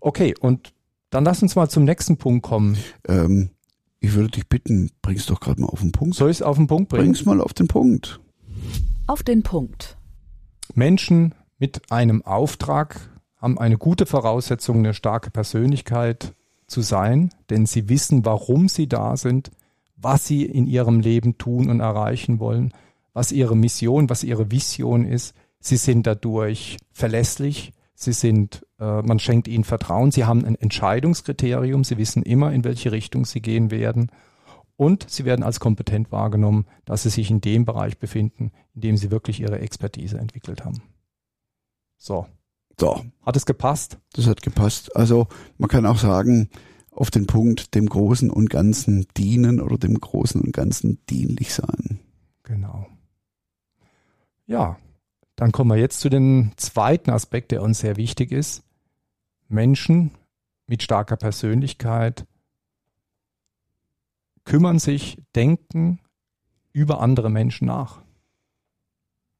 Okay, 0.00 0.34
und 0.40 0.72
dann 1.10 1.24
lass 1.24 1.42
uns 1.42 1.54
mal 1.54 1.68
zum 1.68 1.84
nächsten 1.84 2.16
Punkt 2.16 2.44
kommen. 2.44 2.78
Ähm, 3.06 3.50
ich 4.00 4.14
würde 4.14 4.30
dich 4.30 4.48
bitten, 4.48 4.90
bring's 5.02 5.26
doch 5.26 5.40
gerade 5.40 5.60
mal 5.60 5.68
auf 5.68 5.80
den 5.80 5.92
Punkt. 5.92 6.16
Soll 6.16 6.30
ich 6.30 6.38
es 6.38 6.42
auf 6.42 6.56
den 6.56 6.66
Punkt 6.66 6.88
bringen? 6.88 7.04
Bring's 7.04 7.24
mal 7.24 7.40
auf 7.40 7.54
den 7.54 7.68
Punkt. 7.68 8.20
Auf 9.06 9.22
den 9.22 9.42
Punkt. 9.42 9.96
Menschen 10.74 11.34
mit 11.58 11.90
einem 11.90 12.22
Auftrag 12.22 13.10
haben 13.36 13.58
eine 13.58 13.78
gute 13.78 14.06
Voraussetzung, 14.06 14.78
eine 14.78 14.94
starke 14.94 15.30
Persönlichkeit 15.30 16.34
zu 16.66 16.80
sein, 16.80 17.30
denn 17.50 17.66
sie 17.66 17.88
wissen, 17.88 18.24
warum 18.24 18.68
sie 18.68 18.88
da 18.88 19.16
sind, 19.16 19.50
was 19.96 20.26
sie 20.26 20.44
in 20.44 20.66
ihrem 20.66 21.00
Leben 21.00 21.38
tun 21.38 21.70
und 21.70 21.80
erreichen 21.80 22.38
wollen, 22.38 22.72
was 23.12 23.32
ihre 23.32 23.56
Mission, 23.56 24.10
was 24.10 24.24
ihre 24.24 24.50
Vision 24.50 25.04
ist. 25.04 25.34
Sie 25.58 25.76
sind 25.76 26.06
dadurch 26.06 26.76
verlässlich, 26.92 27.72
sie 27.94 28.12
sind, 28.12 28.66
äh, 28.78 29.02
man 29.02 29.18
schenkt 29.18 29.48
ihnen 29.48 29.64
Vertrauen, 29.64 30.12
sie 30.12 30.24
haben 30.24 30.44
ein 30.44 30.54
Entscheidungskriterium, 30.54 31.82
sie 31.82 31.98
wissen 31.98 32.22
immer, 32.22 32.52
in 32.52 32.64
welche 32.64 32.92
Richtung 32.92 33.24
sie 33.24 33.40
gehen 33.40 33.70
werden. 33.70 34.10
Und 34.76 35.08
sie 35.08 35.24
werden 35.24 35.42
als 35.42 35.58
kompetent 35.58 36.12
wahrgenommen, 36.12 36.66
dass 36.84 37.04
sie 37.04 37.08
sich 37.08 37.30
in 37.30 37.40
dem 37.40 37.64
Bereich 37.64 37.98
befinden, 37.98 38.52
in 38.74 38.82
dem 38.82 38.96
sie 38.98 39.10
wirklich 39.10 39.40
ihre 39.40 39.60
Expertise 39.60 40.18
entwickelt 40.18 40.64
haben. 40.64 40.82
So, 41.96 42.26
so. 42.78 43.04
Hat 43.24 43.36
es 43.36 43.46
gepasst? 43.46 43.98
Das 44.12 44.26
hat 44.26 44.42
gepasst. 44.42 44.94
Also 44.96 45.28
man 45.58 45.68
kann 45.68 45.86
auch 45.86 45.98
sagen, 45.98 46.50
auf 46.90 47.10
den 47.10 47.26
Punkt 47.26 47.74
dem 47.74 47.88
Großen 47.88 48.30
und 48.30 48.50
Ganzen 48.50 49.06
dienen 49.16 49.60
oder 49.60 49.76
dem 49.78 50.00
Großen 50.00 50.40
und 50.40 50.52
Ganzen 50.52 51.04
dienlich 51.06 51.52
sein. 51.52 52.00
Genau. 52.42 52.86
Ja, 54.46 54.78
dann 55.34 55.52
kommen 55.52 55.70
wir 55.70 55.76
jetzt 55.76 56.00
zu 56.00 56.08
dem 56.08 56.52
zweiten 56.56 57.10
Aspekt, 57.10 57.50
der 57.50 57.62
uns 57.62 57.80
sehr 57.80 57.96
wichtig 57.96 58.32
ist. 58.32 58.62
Menschen 59.48 60.12
mit 60.66 60.82
starker 60.82 61.16
Persönlichkeit 61.16 62.26
kümmern 64.44 64.78
sich, 64.78 65.18
denken 65.34 66.00
über 66.72 67.00
andere 67.00 67.30
Menschen 67.30 67.66
nach. 67.66 68.00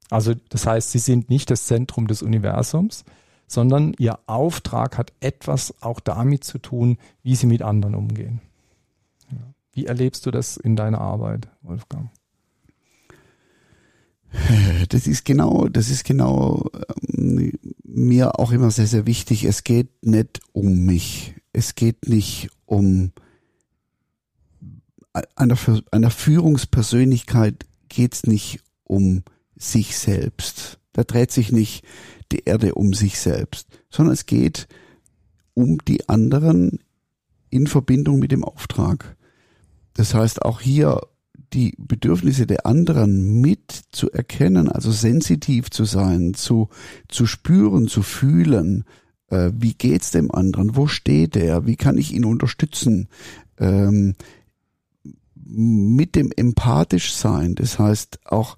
Also 0.09 0.33
das 0.49 0.65
heißt, 0.65 0.91
sie 0.91 0.99
sind 0.99 1.29
nicht 1.29 1.49
das 1.49 1.65
Zentrum 1.65 2.07
des 2.07 2.21
Universums, 2.21 3.03
sondern 3.47 3.93
ihr 3.97 4.19
Auftrag 4.27 4.97
hat 4.97 5.13
etwas 5.19 5.73
auch 5.81 5.99
damit 5.99 6.43
zu 6.43 6.59
tun, 6.59 6.97
wie 7.23 7.35
sie 7.35 7.47
mit 7.47 7.61
anderen 7.61 7.95
umgehen. 7.95 8.41
Wie 9.73 9.85
erlebst 9.85 10.25
du 10.25 10.31
das 10.31 10.57
in 10.57 10.75
deiner 10.75 11.01
Arbeit, 11.01 11.49
Wolfgang? 11.61 12.09
Das 14.89 15.05
ist 15.05 15.25
genau, 15.25 15.67
das 15.67 15.89
ist 15.89 16.03
genau 16.03 16.69
ähm, 17.15 17.51
mir 17.83 18.39
auch 18.39 18.51
immer 18.51 18.71
sehr, 18.71 18.87
sehr 18.87 19.05
wichtig. 19.05 19.43
Es 19.43 19.63
geht 19.63 19.89
nicht 20.03 20.39
um 20.53 20.85
mich. 20.85 21.35
Es 21.53 21.75
geht 21.75 22.07
nicht 22.07 22.49
um 22.65 23.11
einer, 25.35 25.57
einer 25.91 26.11
Führungspersönlichkeit 26.11 27.65
geht 27.89 28.13
es 28.13 28.23
nicht 28.23 28.61
um 28.83 29.23
sich 29.55 29.97
selbst. 29.97 30.79
Da 30.93 31.03
dreht 31.03 31.31
sich 31.31 31.51
nicht 31.51 31.83
die 32.31 32.43
Erde 32.45 32.75
um 32.75 32.93
sich 32.93 33.19
selbst, 33.19 33.67
sondern 33.89 34.13
es 34.13 34.25
geht 34.25 34.67
um 35.53 35.79
die 35.87 36.07
anderen 36.09 36.79
in 37.49 37.67
Verbindung 37.67 38.19
mit 38.19 38.31
dem 38.31 38.43
Auftrag. 38.43 39.17
Das 39.93 40.13
heißt, 40.13 40.43
auch 40.43 40.61
hier 40.61 41.01
die 41.53 41.73
Bedürfnisse 41.77 42.45
der 42.45 42.65
anderen 42.65 43.41
mit 43.41 43.71
zu 43.91 44.11
erkennen, 44.11 44.69
also 44.69 44.91
sensitiv 44.91 45.69
zu 45.69 45.85
sein, 45.85 46.33
zu, 46.33 46.69
zu 47.07 47.25
spüren, 47.25 47.87
zu 47.87 48.03
fühlen, 48.03 48.83
äh, 49.29 49.51
wie 49.55 49.73
geht's 49.73 50.11
dem 50.11 50.31
anderen, 50.31 50.75
wo 50.75 50.87
steht 50.87 51.35
er, 51.35 51.65
wie 51.65 51.75
kann 51.75 51.97
ich 51.97 52.13
ihn 52.13 52.25
unterstützen, 52.25 53.07
ähm, 53.59 54.15
mit 55.35 56.15
dem 56.15 56.31
empathisch 56.35 57.13
sein, 57.13 57.55
das 57.55 57.79
heißt 57.79 58.25
auch 58.25 58.57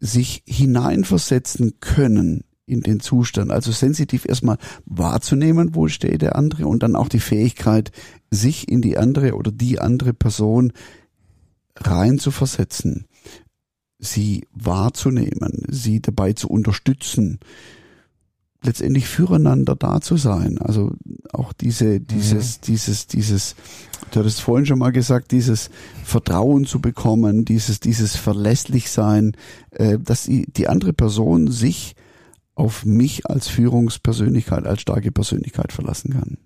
sich 0.00 0.42
hineinversetzen 0.46 1.80
können 1.80 2.44
in 2.66 2.80
den 2.80 3.00
Zustand, 3.00 3.52
also 3.52 3.70
sensitiv 3.70 4.26
erstmal 4.26 4.58
wahrzunehmen, 4.84 5.74
wo 5.74 5.86
steht 5.88 6.22
der 6.22 6.36
andere 6.36 6.66
und 6.66 6.82
dann 6.82 6.96
auch 6.96 7.08
die 7.08 7.20
Fähigkeit, 7.20 7.92
sich 8.30 8.68
in 8.68 8.82
die 8.82 8.98
andere 8.98 9.34
oder 9.34 9.52
die 9.52 9.78
andere 9.78 10.12
Person 10.12 10.72
rein 11.76 12.18
zu 12.18 12.32
versetzen, 12.32 13.06
sie 13.98 14.46
wahrzunehmen, 14.52 15.62
sie 15.68 16.00
dabei 16.00 16.32
zu 16.32 16.48
unterstützen, 16.48 17.38
letztendlich 18.62 19.06
füreinander 19.06 19.76
da 19.76 20.00
zu 20.00 20.16
sein. 20.16 20.58
Also 20.58 20.92
auch 21.32 21.52
diese, 21.52 22.00
dieses, 22.00 22.56
mhm. 22.56 22.60
dieses, 22.66 23.06
dieses, 23.06 23.54
du 24.10 24.20
hattest 24.20 24.40
vorhin 24.40 24.66
schon 24.66 24.80
mal 24.80 24.90
gesagt, 24.90 25.30
dieses 25.30 25.70
Vertrauen 26.02 26.66
zu 26.66 26.80
bekommen, 26.80 27.44
dieses, 27.44 27.78
dieses 27.78 28.16
verlässlich 28.16 28.90
sein, 28.90 29.36
äh, 29.70 29.98
dass 29.98 30.24
die, 30.24 30.46
die 30.50 30.66
andere 30.66 30.92
Person 30.92 31.48
sich 31.48 31.94
auf 32.56 32.84
mich 32.84 33.26
als 33.26 33.46
Führungspersönlichkeit, 33.46 34.66
als 34.66 34.80
starke 34.80 35.12
Persönlichkeit 35.12 35.72
verlassen 35.72 36.14
kann. 36.14 36.38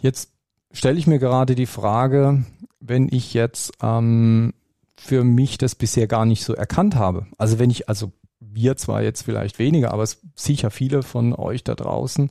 Jetzt 0.00 0.32
stelle 0.72 0.98
ich 0.98 1.06
mir 1.06 1.18
gerade 1.18 1.54
die 1.54 1.66
Frage, 1.66 2.44
wenn 2.80 3.08
ich 3.10 3.32
jetzt 3.32 3.72
ähm, 3.80 4.52
für 4.96 5.24
mich 5.24 5.56
das 5.56 5.74
bisher 5.74 6.06
gar 6.06 6.26
nicht 6.26 6.44
so 6.44 6.52
erkannt 6.54 6.96
habe. 6.96 7.26
Also 7.38 7.58
wenn 7.58 7.70
ich 7.70 7.88
also 7.88 8.12
wir 8.40 8.76
zwar 8.76 9.02
jetzt 9.02 9.22
vielleicht 9.22 9.58
weniger, 9.58 9.92
aber 9.92 10.02
es, 10.02 10.20
sicher 10.34 10.70
viele 10.70 11.02
von 11.02 11.34
euch 11.34 11.64
da 11.64 11.74
draußen 11.74 12.30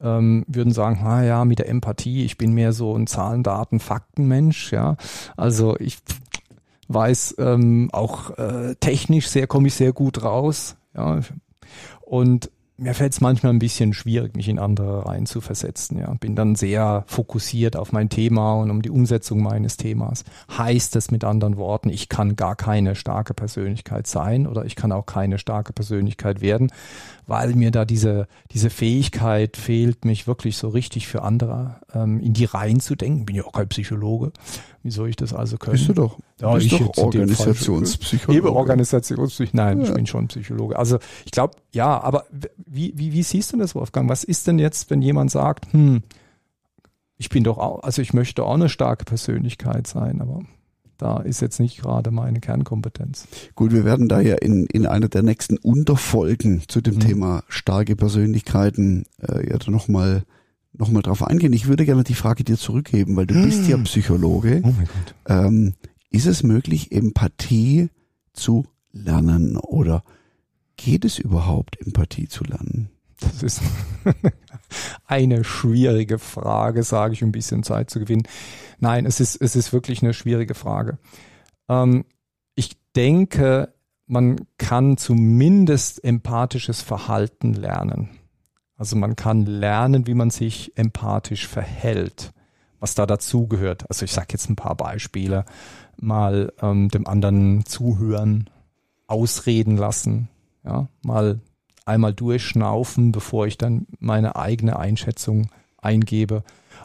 ähm, 0.00 0.44
würden 0.48 0.72
sagen, 0.72 1.00
ah 1.04 1.22
ja, 1.22 1.44
mit 1.44 1.58
der 1.58 1.68
Empathie, 1.68 2.24
ich 2.24 2.38
bin 2.38 2.52
mehr 2.52 2.72
so 2.72 2.96
ein 2.96 3.06
Zahlen, 3.06 3.42
Daten, 3.42 3.80
Fakten-Mensch, 3.80 4.72
ja. 4.72 4.96
Also 5.36 5.76
ich 5.78 5.98
weiß 6.88 7.36
ähm, 7.38 7.90
auch 7.92 8.36
äh, 8.38 8.74
technisch 8.80 9.28
sehr, 9.28 9.46
komme 9.46 9.68
ich 9.68 9.74
sehr 9.74 9.92
gut 9.92 10.22
raus, 10.22 10.76
ja. 10.94 11.20
Und 12.10 12.50
mir 12.76 12.92
fällt 12.92 13.12
es 13.12 13.20
manchmal 13.20 13.52
ein 13.52 13.60
bisschen 13.60 13.92
schwierig, 13.92 14.34
mich 14.34 14.48
in 14.48 14.58
andere 14.58 15.06
rein 15.06 15.26
zu 15.26 15.40
versetzen. 15.40 15.96
Ja. 15.96 16.12
Bin 16.14 16.34
dann 16.34 16.56
sehr 16.56 17.04
fokussiert 17.06 17.76
auf 17.76 17.92
mein 17.92 18.08
Thema 18.08 18.54
und 18.54 18.68
um 18.68 18.82
die 18.82 18.90
Umsetzung 18.90 19.44
meines 19.44 19.76
Themas. 19.76 20.24
Heißt 20.58 20.96
es 20.96 21.12
mit 21.12 21.22
anderen 21.22 21.56
Worten, 21.56 21.88
ich 21.88 22.08
kann 22.08 22.34
gar 22.34 22.56
keine 22.56 22.96
starke 22.96 23.32
Persönlichkeit 23.32 24.08
sein 24.08 24.48
oder 24.48 24.64
ich 24.64 24.74
kann 24.74 24.90
auch 24.90 25.06
keine 25.06 25.38
starke 25.38 25.72
Persönlichkeit 25.72 26.40
werden, 26.40 26.72
weil 27.28 27.54
mir 27.54 27.70
da 27.70 27.84
diese, 27.84 28.26
diese 28.50 28.70
Fähigkeit 28.70 29.56
fehlt, 29.56 30.04
mich 30.04 30.26
wirklich 30.26 30.56
so 30.56 30.68
richtig 30.68 31.06
für 31.06 31.22
andere 31.22 31.76
ähm, 31.94 32.18
in 32.18 32.32
die 32.32 32.46
Reihen 32.46 32.80
zu 32.80 32.96
denken. 32.96 33.24
Bin 33.24 33.36
ja 33.36 33.44
auch 33.44 33.52
kein 33.52 33.68
Psychologe. 33.68 34.32
Wie 34.82 34.90
soll 34.90 35.10
ich 35.10 35.16
das 35.16 35.32
also 35.32 35.58
können? 35.58 35.76
Bist 35.76 35.88
du 35.88 35.92
doch. 35.92 36.18
Ja, 36.40 36.54
bist 36.54 36.66
ich 36.66 36.78
doch 36.78 36.96
Organisationspsychologe. 36.96 38.38
Eben 38.38 38.56
Organisationspsychologe. 38.56 39.56
Nein, 39.56 39.80
ja. 39.80 39.88
ich 39.88 39.94
bin 39.94 40.06
schon 40.06 40.28
Psychologe. 40.28 40.78
Also 40.78 40.98
ich 41.24 41.32
glaube, 41.32 41.56
ja, 41.72 42.00
aber 42.00 42.24
wie, 42.56 42.92
wie, 42.96 43.12
wie 43.12 43.22
siehst 43.22 43.52
du 43.52 43.58
das, 43.58 43.74
Wolfgang? 43.74 44.08
Was 44.08 44.24
ist 44.24 44.46
denn 44.46 44.58
jetzt, 44.58 44.90
wenn 44.90 45.02
jemand 45.02 45.30
sagt, 45.30 45.72
hm, 45.72 46.02
ich 47.18 47.28
bin 47.28 47.44
doch 47.44 47.58
auch, 47.58 47.82
also 47.82 48.00
ich 48.00 48.14
möchte 48.14 48.44
auch 48.44 48.54
eine 48.54 48.68
starke 48.68 49.04
Persönlichkeit 49.04 49.86
sein, 49.86 50.22
aber 50.22 50.40
da 50.96 51.18
ist 51.18 51.40
jetzt 51.40 51.60
nicht 51.60 51.80
gerade 51.80 52.10
meine 52.10 52.40
Kernkompetenz. 52.40 53.26
Gut, 53.54 53.72
wir 53.72 53.84
werden 53.84 54.08
da 54.08 54.20
ja 54.20 54.36
in, 54.36 54.66
in 54.66 54.86
einer 54.86 55.08
der 55.08 55.22
nächsten 55.22 55.56
Unterfolgen 55.56 56.62
zu 56.68 56.80
dem 56.80 56.96
mhm. 56.96 57.00
Thema 57.00 57.44
starke 57.48 57.96
Persönlichkeiten 57.96 59.04
äh, 59.20 59.48
ja 59.48 59.58
nochmal 59.66 60.24
noch 60.72 60.88
mal 60.88 61.02
drauf 61.02 61.26
eingehen. 61.26 61.52
Ich 61.52 61.66
würde 61.66 61.84
gerne 61.84 62.04
die 62.04 62.14
Frage 62.14 62.44
dir 62.44 62.56
zurückgeben, 62.56 63.16
weil 63.16 63.26
du 63.26 63.34
mhm. 63.34 63.44
bist 63.44 63.68
ja 63.68 63.76
Psychologe. 63.78 64.60
Oh 64.62 64.72
mein 64.76 64.86
Gott. 64.86 65.14
Ähm, 65.26 65.74
ist 66.10 66.26
es 66.26 66.42
möglich, 66.42 66.92
Empathie 66.92 67.90
zu 68.32 68.66
lernen 68.92 69.56
oder 69.56 70.04
geht 70.76 71.04
es 71.04 71.18
überhaupt, 71.18 71.80
Empathie 71.80 72.28
zu 72.28 72.44
lernen? 72.44 72.90
Das 73.20 73.42
ist 73.42 73.60
eine 75.06 75.44
schwierige 75.44 76.18
Frage, 76.18 76.82
sage 76.82 77.14
ich, 77.14 77.22
um 77.22 77.28
ein 77.28 77.32
bisschen 77.32 77.62
Zeit 77.62 77.90
zu 77.90 78.00
gewinnen. 78.00 78.26
Nein, 78.78 79.06
es 79.06 79.20
ist, 79.20 79.36
es 79.36 79.56
ist 79.56 79.72
wirklich 79.72 80.02
eine 80.02 80.14
schwierige 80.14 80.54
Frage. 80.54 80.98
Ähm, 81.68 82.04
ich 82.54 82.76
denke, 82.96 83.74
man 84.06 84.40
kann 84.58 84.96
zumindest 84.96 86.02
empathisches 86.02 86.80
Verhalten 86.82 87.52
lernen. 87.52 88.08
Also 88.76 88.96
man 88.96 89.14
kann 89.14 89.44
lernen, 89.44 90.06
wie 90.06 90.14
man 90.14 90.30
sich 90.30 90.76
empathisch 90.76 91.46
verhält, 91.46 92.32
was 92.78 92.94
da 92.94 93.04
dazugehört. 93.04 93.84
Also 93.90 94.04
ich 94.04 94.12
sage 94.12 94.28
jetzt 94.32 94.48
ein 94.48 94.56
paar 94.56 94.74
Beispiele. 94.74 95.44
Mal 96.00 96.52
ähm, 96.62 96.88
dem 96.88 97.06
anderen 97.06 97.64
zuhören, 97.66 98.48
ausreden 99.06 99.76
lassen, 99.76 100.28
ja, 100.64 100.88
mal 101.02 101.40
einmal 101.84 102.14
durchschnaufen, 102.14 103.12
bevor 103.12 103.46
ich 103.46 103.58
dann 103.58 103.86
meine 103.98 104.36
eigene 104.36 104.78
Einschätzung 104.78 105.50
eingebe. 105.78 106.42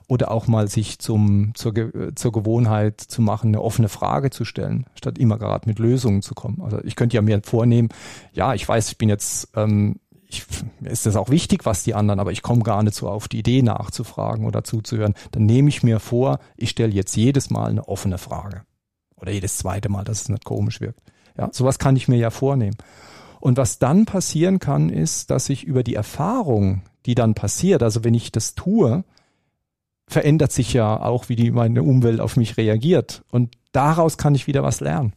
Oder 0.08 0.30
auch 0.30 0.48
mal 0.48 0.68
sich 0.68 1.00
zum, 1.00 1.54
zur, 1.56 1.74
zur 2.16 2.32
Gewohnheit 2.32 3.02
zu 3.02 3.22
machen, 3.22 3.48
eine 3.48 3.62
offene 3.62 3.90
Frage 3.90 4.30
zu 4.30 4.46
stellen, 4.46 4.86
statt 4.94 5.18
immer 5.18 5.38
gerade 5.38 5.68
mit 5.68 5.80
Lösungen 5.80 6.22
zu 6.22 6.36
kommen. 6.36 6.62
Also 6.62 6.80
ich 6.84 6.96
könnte 6.96 7.16
ja 7.16 7.22
mir 7.22 7.42
vornehmen, 7.44 7.90
ja, 8.34 8.54
ich 8.54 8.68
weiß, 8.68 8.90
ich 8.90 8.98
bin 8.98 9.10
jetzt, 9.10 9.50
ähm, 9.56 9.96
ich, 10.28 10.46
ist 10.82 11.06
das 11.06 11.16
auch 11.16 11.30
wichtig, 11.30 11.66
was 11.66 11.84
die 11.84 11.96
anderen, 11.96 12.20
aber 12.20 12.32
ich 12.32 12.44
komme 12.44 12.62
gar 12.62 12.84
nicht 12.84 12.96
so 12.96 13.10
auf 13.10 13.28
die 13.28 13.40
Idee 13.40 13.62
nachzufragen 13.62 14.46
oder 14.46 14.64
zuzuhören. 14.64 15.16
Dann 15.32 15.46
nehme 15.46 15.70
ich 15.70 15.82
mir 15.82 16.00
vor, 16.00 16.40
ich 16.56 16.72
stelle 16.72 16.94
jetzt 16.94 17.16
jedes 17.16 17.50
Mal 17.50 17.70
eine 17.70 17.88
offene 17.88 18.18
Frage. 18.18 18.64
Oder 19.26 19.34
jedes 19.34 19.58
zweite 19.58 19.90
Mal, 19.90 20.04
dass 20.04 20.22
es 20.22 20.30
nicht 20.30 20.46
komisch 20.46 20.82
wirkt. 20.82 21.00
Ja, 21.36 21.50
sowas 21.52 21.80
kann 21.80 21.96
ich 21.96 22.08
mir 22.08 22.18
ja 22.18 22.30
vornehmen. 22.30 22.78
Und 23.40 23.58
was 23.58 23.80
dann 23.80 24.06
passieren 24.06 24.60
kann, 24.60 24.90
ist, 24.90 25.32
dass 25.32 25.50
ich 25.50 25.64
über 25.64 25.82
die 25.82 25.96
Erfahrung, 25.96 26.84
die 27.08 27.16
dann 27.16 27.34
passiert, 27.34 27.82
also 27.82 28.04
wenn 28.04 28.14
ich 28.14 28.32
das 28.32 28.54
tue, 28.54 29.04
verändert 30.08 30.52
sich 30.52 30.74
ja 30.74 31.02
auch, 31.02 31.28
wie 31.28 31.36
die 31.36 31.50
meine 31.50 31.82
Umwelt 31.82 32.20
auf 32.20 32.38
mich 32.38 32.56
reagiert. 32.58 33.24
Und 33.32 33.56
daraus 33.72 34.18
kann 34.18 34.36
ich 34.36 34.46
wieder 34.46 34.62
was 34.62 34.80
lernen. 34.80 35.14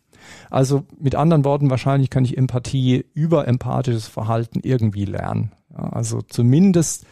Also 0.49 0.85
mit 0.99 1.15
anderen 1.15 1.45
Worten, 1.45 1.69
wahrscheinlich 1.69 2.09
kann 2.09 2.25
ich 2.25 2.39
Empathie 2.39 3.05
über 3.13 3.47
empathisches 3.47 4.09
Verhalten 4.09 4.61
irgendwie 4.63 5.05
lernen. 5.05 5.53
Ja, 5.71 5.91
also 5.91 6.23
zumindest 6.23 7.05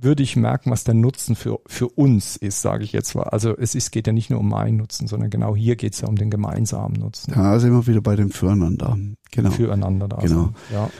würde 0.00 0.22
ich 0.22 0.36
merken, 0.36 0.70
was 0.70 0.84
der 0.84 0.94
Nutzen 0.94 1.36
für, 1.36 1.60
für 1.66 1.88
uns 1.88 2.36
ist, 2.36 2.62
sage 2.62 2.84
ich 2.84 2.92
jetzt 2.92 3.14
mal. 3.14 3.24
Also 3.24 3.56
es 3.56 3.74
ist, 3.74 3.90
geht 3.90 4.06
ja 4.06 4.12
nicht 4.12 4.30
nur 4.30 4.40
um 4.40 4.48
meinen 4.48 4.76
Nutzen, 4.76 5.06
sondern 5.06 5.30
genau 5.30 5.56
hier 5.56 5.76
geht 5.76 5.94
es 5.94 6.00
ja 6.00 6.08
um 6.08 6.16
den 6.16 6.30
gemeinsamen 6.30 6.94
Nutzen. 6.94 7.32
Ja, 7.34 7.52
also 7.52 7.66
immer 7.66 7.86
wieder 7.86 8.00
bei 8.00 8.16
dem 8.16 8.30
Füreinander. 8.30 8.98
Genau. 9.30 9.50
Füreinander 9.50 10.08
da. 10.08 10.16
Genau. 10.16 10.44
Sind. 10.44 10.56
Ja. 10.72 10.90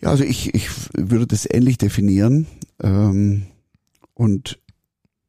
ja, 0.00 0.08
also 0.10 0.24
ich, 0.24 0.54
ich 0.54 0.68
würde 0.94 1.26
das 1.26 1.48
ähnlich 1.50 1.78
definieren. 1.78 2.46
Ähm, 2.82 3.46
und 4.14 4.58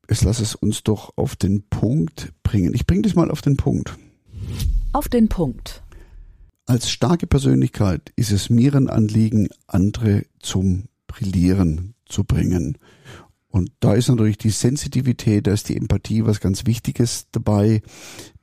Jetzt 0.09 0.23
lass 0.25 0.39
es 0.39 0.55
uns 0.55 0.83
doch 0.83 1.13
auf 1.15 1.35
den 1.35 1.63
Punkt 1.69 2.33
bringen. 2.43 2.73
Ich 2.73 2.85
bringe 2.85 3.03
das 3.03 3.15
mal 3.15 3.31
auf 3.31 3.41
den 3.41 3.57
Punkt. 3.57 3.97
Auf 4.91 5.07
den 5.07 5.29
Punkt. 5.29 5.81
Als 6.65 6.89
starke 6.89 7.25
Persönlichkeit 7.25 8.11
ist 8.15 8.31
es 8.31 8.49
mir 8.49 8.75
ein 8.75 8.89
Anliegen, 8.89 9.47
andere 9.67 10.23
zum 10.39 10.85
Brillieren 11.07 11.95
zu 12.13 12.23
bringen. 12.23 12.77
Und 13.49 13.71
da 13.81 13.93
ist 13.93 14.07
natürlich 14.07 14.37
die 14.37 14.49
Sensitivität, 14.49 15.45
da 15.45 15.51
ist 15.51 15.69
die 15.69 15.77
Empathie 15.77 16.25
was 16.25 16.39
ganz 16.39 16.65
Wichtiges 16.65 17.27
dabei, 17.31 17.81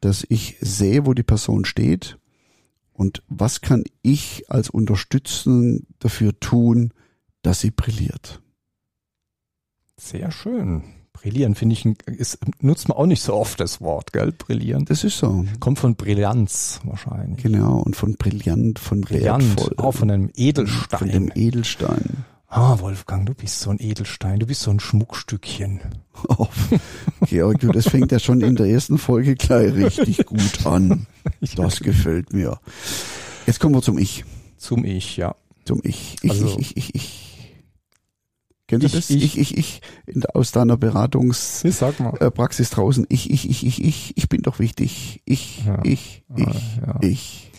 dass 0.00 0.25
ich 0.29 0.57
sehe, 0.61 1.07
wo 1.07 1.15
die 1.15 1.25
Person 1.25 1.65
steht 1.65 2.19
und 2.93 3.23
was 3.29 3.61
kann 3.62 3.83
ich 4.03 4.45
als 4.50 4.69
Unterstützung 4.71 5.87
dafür 5.99 6.39
tun, 6.39 6.93
dass 7.43 7.61
sie 7.61 7.71
brilliert. 7.71 8.43
Sehr 9.97 10.31
schön. 10.31 10.85
Brillieren 11.12 11.55
finde 11.55 11.75
ich, 11.75 11.87
ist, 12.07 12.39
nutzt 12.61 12.89
man 12.89 12.97
auch 12.97 13.07
nicht 13.07 13.23
so 13.23 13.35
oft 13.35 13.59
das 13.59 13.81
Wort, 13.81 14.12
gell? 14.12 14.33
Brillieren. 14.33 14.85
Das 14.85 15.03
ist 15.03 15.19
so. 15.19 15.45
Kommt 15.61 15.79
von 15.79 15.97
Brillanz 15.97 16.81
wahrscheinlich. 16.85 17.43
Genau, 17.43 17.79
und 17.79 17.97
von 17.97 18.17
brillant, 18.17 18.79
von 18.79 19.00
Brillant, 19.00 19.57
wertvoll. 19.57 19.75
auch 19.79 19.93
von 19.93 20.11
einem 20.11 20.31
Edelstein. 20.35 20.99
Von 20.99 21.09
dem 21.09 21.33
Edelstein. 21.35 22.25
Ah, 22.50 22.78
Wolfgang, 22.80 23.25
du 23.26 23.35
bist 23.35 23.61
so 23.61 23.71
ein 23.71 23.78
Edelstein, 23.80 24.38
du 24.40 24.47
bist 24.47 24.61
so 24.62 24.71
ein 24.71 24.80
Schmuckstückchen. 24.80 25.80
Oh, 26.28 26.49
Georg, 27.23 27.61
du, 27.61 27.69
das 27.73 27.88
fängt 27.88 28.12
ja 28.12 28.19
schon 28.19 28.42
in 28.42 28.57
der 28.57 28.66
ersten 28.66 28.99
Folge 28.99 29.35
gleich 29.37 29.73
richtig 29.73 30.26
gut 30.26 30.66
an. 30.66 31.07
Das 31.57 31.80
gefällt 31.80 32.33
mir. 32.33 32.59
Jetzt 33.47 33.61
kommen 33.61 33.75
wir 33.75 33.83
zum 33.83 33.97
Ich. 33.99 34.25
Zum 34.57 34.85
Ich, 34.85 35.16
ja. 35.16 35.35
Zum 35.64 35.80
Ich. 35.85 36.16
Ich, 36.23 36.30
Also- 36.30 36.59
ich, 36.59 36.76
ich, 36.76 36.95
ich, 36.95 36.95
ich. 36.95 37.26
Kennst 38.69 38.83
du 38.85 38.87
Ich, 38.87 38.92
das? 38.92 39.11
ich. 39.11 39.23
Ich, 39.25 39.38
ich, 39.38 39.57
ich. 39.59 39.80
In, 40.07 40.25
aus 40.26 40.52
deiner 40.52 40.76
Beratungs... 40.76 41.64
Ich 41.64 41.76
sag 41.76 41.99
mal. 42.00 42.14
äh, 42.21 42.30
draußen. 42.30 43.07
Ich, 43.09 43.30
ich, 43.30 43.49
ich, 43.50 43.66
ich, 43.66 43.83
ich, 43.85 44.16
ich 44.16 44.28
bin 44.28 44.42
doch 44.42 44.59
wichtig. 44.59 45.23
Ich, 45.25 45.64
Ja. 45.66 45.80
ich, 45.83 46.23
ich, 46.37 46.47
Ah, 46.47 46.52
ja. 46.87 46.99
ich. 47.09 47.50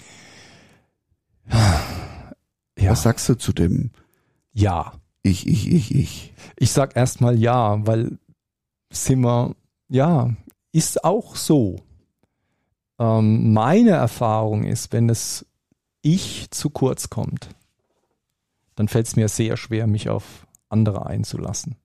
Ja. 2.79 2.91
Was 2.91 3.03
sagst 3.03 3.27
du 3.29 3.35
zu 3.35 3.53
dem 3.53 3.91
ja. 4.53 4.93
Ich, 5.23 5.47
ich, 5.47 5.71
ich, 5.71 5.95
ich? 5.95 6.33
Ich 6.57 6.71
sag 6.71 6.95
erstmal 6.95 7.37
ja, 7.37 7.85
weil 7.85 8.17
sind 8.91 9.21
wir, 9.21 9.55
ja, 9.87 10.31
ist 10.71 11.03
auch 11.03 11.35
so. 11.35 11.77
Ähm, 12.99 13.53
meine 13.53 13.91
Erfahrung 13.91 14.63
ist, 14.63 14.93
wenn 14.93 15.07
das 15.07 15.45
Ich 16.01 16.49
zu 16.51 16.69
kurz 16.69 17.09
kommt, 17.09 17.49
dann 18.75 18.87
fällt 18.87 19.07
es 19.07 19.15
mir 19.15 19.27
sehr 19.27 19.57
schwer, 19.57 19.85
mich 19.87 20.09
auf 20.09 20.47
andere 20.69 21.05
einzulassen. 21.05 21.75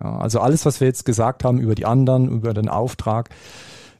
Ja, 0.00 0.18
also 0.18 0.40
alles, 0.40 0.64
was 0.64 0.80
wir 0.80 0.86
jetzt 0.86 1.04
gesagt 1.04 1.44
haben 1.44 1.58
über 1.58 1.74
die 1.74 1.86
anderen, 1.86 2.28
über 2.28 2.54
den 2.54 2.68
Auftrag, 2.68 3.30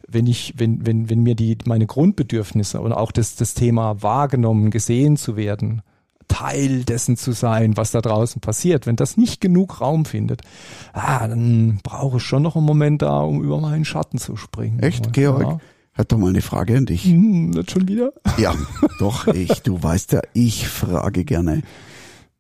wenn 0.07 0.27
ich, 0.27 0.55
wenn, 0.57 0.87
wenn, 0.87 1.09
wenn 1.11 1.23
mir 1.23 1.35
die, 1.35 1.59
meine 1.67 1.87
Grundbedürfnisse 1.87 2.81
und 2.81 2.93
auch 2.93 3.13
das, 3.13 3.37
das 3.37 3.55
Thema 3.55 4.03
wahrgenommen, 4.03 4.71
gesehen 4.71 5.17
zu 5.17 5.37
werden, 5.37 5.83
Teil 6.31 6.85
dessen 6.85 7.17
zu 7.17 7.33
sein, 7.33 7.77
was 7.77 7.91
da 7.91 8.01
draußen 8.01 8.41
passiert, 8.41 8.87
wenn 8.87 8.97
das 8.97 9.17
nicht 9.17 9.41
genug 9.41 9.81
Raum 9.81 10.05
findet, 10.05 10.43
ah, 10.93 11.27
dann 11.27 11.81
brauche 11.83 12.19
ich 12.19 12.23
schon 12.23 12.43
noch 12.43 12.57
einen 12.57 12.65
Moment 12.65 13.03
da, 13.03 13.21
um 13.21 13.43
über 13.43 13.61
meinen 13.61 13.85
Schatten 13.85 14.17
zu 14.17 14.37
springen. 14.37 14.79
Echt, 14.81 15.07
Und, 15.07 15.13
Georg? 15.13 15.43
Ja. 15.43 15.61
Hat 15.93 16.13
doch 16.13 16.19
mal 16.19 16.31
eine 16.31 16.41
Frage 16.41 16.77
an 16.77 16.87
dich. 16.87 17.05
Hm, 17.05 17.51
nicht 17.51 17.73
schon 17.73 17.89
wieder? 17.89 18.13
Ja, 18.39 18.55
doch, 19.01 19.27
ich, 19.27 19.61
du 19.63 19.83
weißt 19.83 20.13
ja, 20.13 20.23
ich 20.33 20.69
frage 20.69 21.25
gerne. 21.25 21.63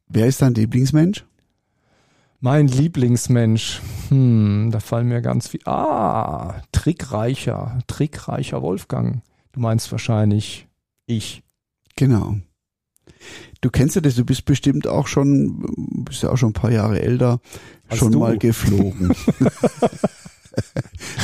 Wer 0.08 0.26
ist 0.26 0.40
dein 0.40 0.54
Lieblingsmensch? 0.54 1.24
Mein 2.40 2.68
Lieblingsmensch, 2.68 3.82
hm, 4.08 4.70
da 4.72 4.80
fallen 4.80 5.08
mir 5.08 5.20
ganz 5.20 5.48
viel. 5.48 5.60
Ah, 5.66 6.62
trickreicher, 6.72 7.80
trickreicher 7.86 8.62
Wolfgang. 8.62 9.22
Du 9.52 9.60
meinst 9.60 9.90
wahrscheinlich 9.92 10.68
ich. 11.06 11.42
Genau. 11.96 12.36
Du 13.62 13.68
kennst 13.70 13.94
ja 13.94 14.00
das, 14.00 14.14
du 14.14 14.24
bist 14.24 14.44
bestimmt 14.46 14.86
auch 14.86 15.06
schon, 15.06 15.64
bist 16.06 16.22
ja 16.22 16.30
auch 16.30 16.36
schon 16.38 16.50
ein 16.50 16.54
paar 16.54 16.70
Jahre 16.72 17.00
älter, 17.02 17.40
Als 17.88 17.98
schon 17.98 18.12
du. 18.12 18.20
mal 18.20 18.38
geflogen. 18.38 19.12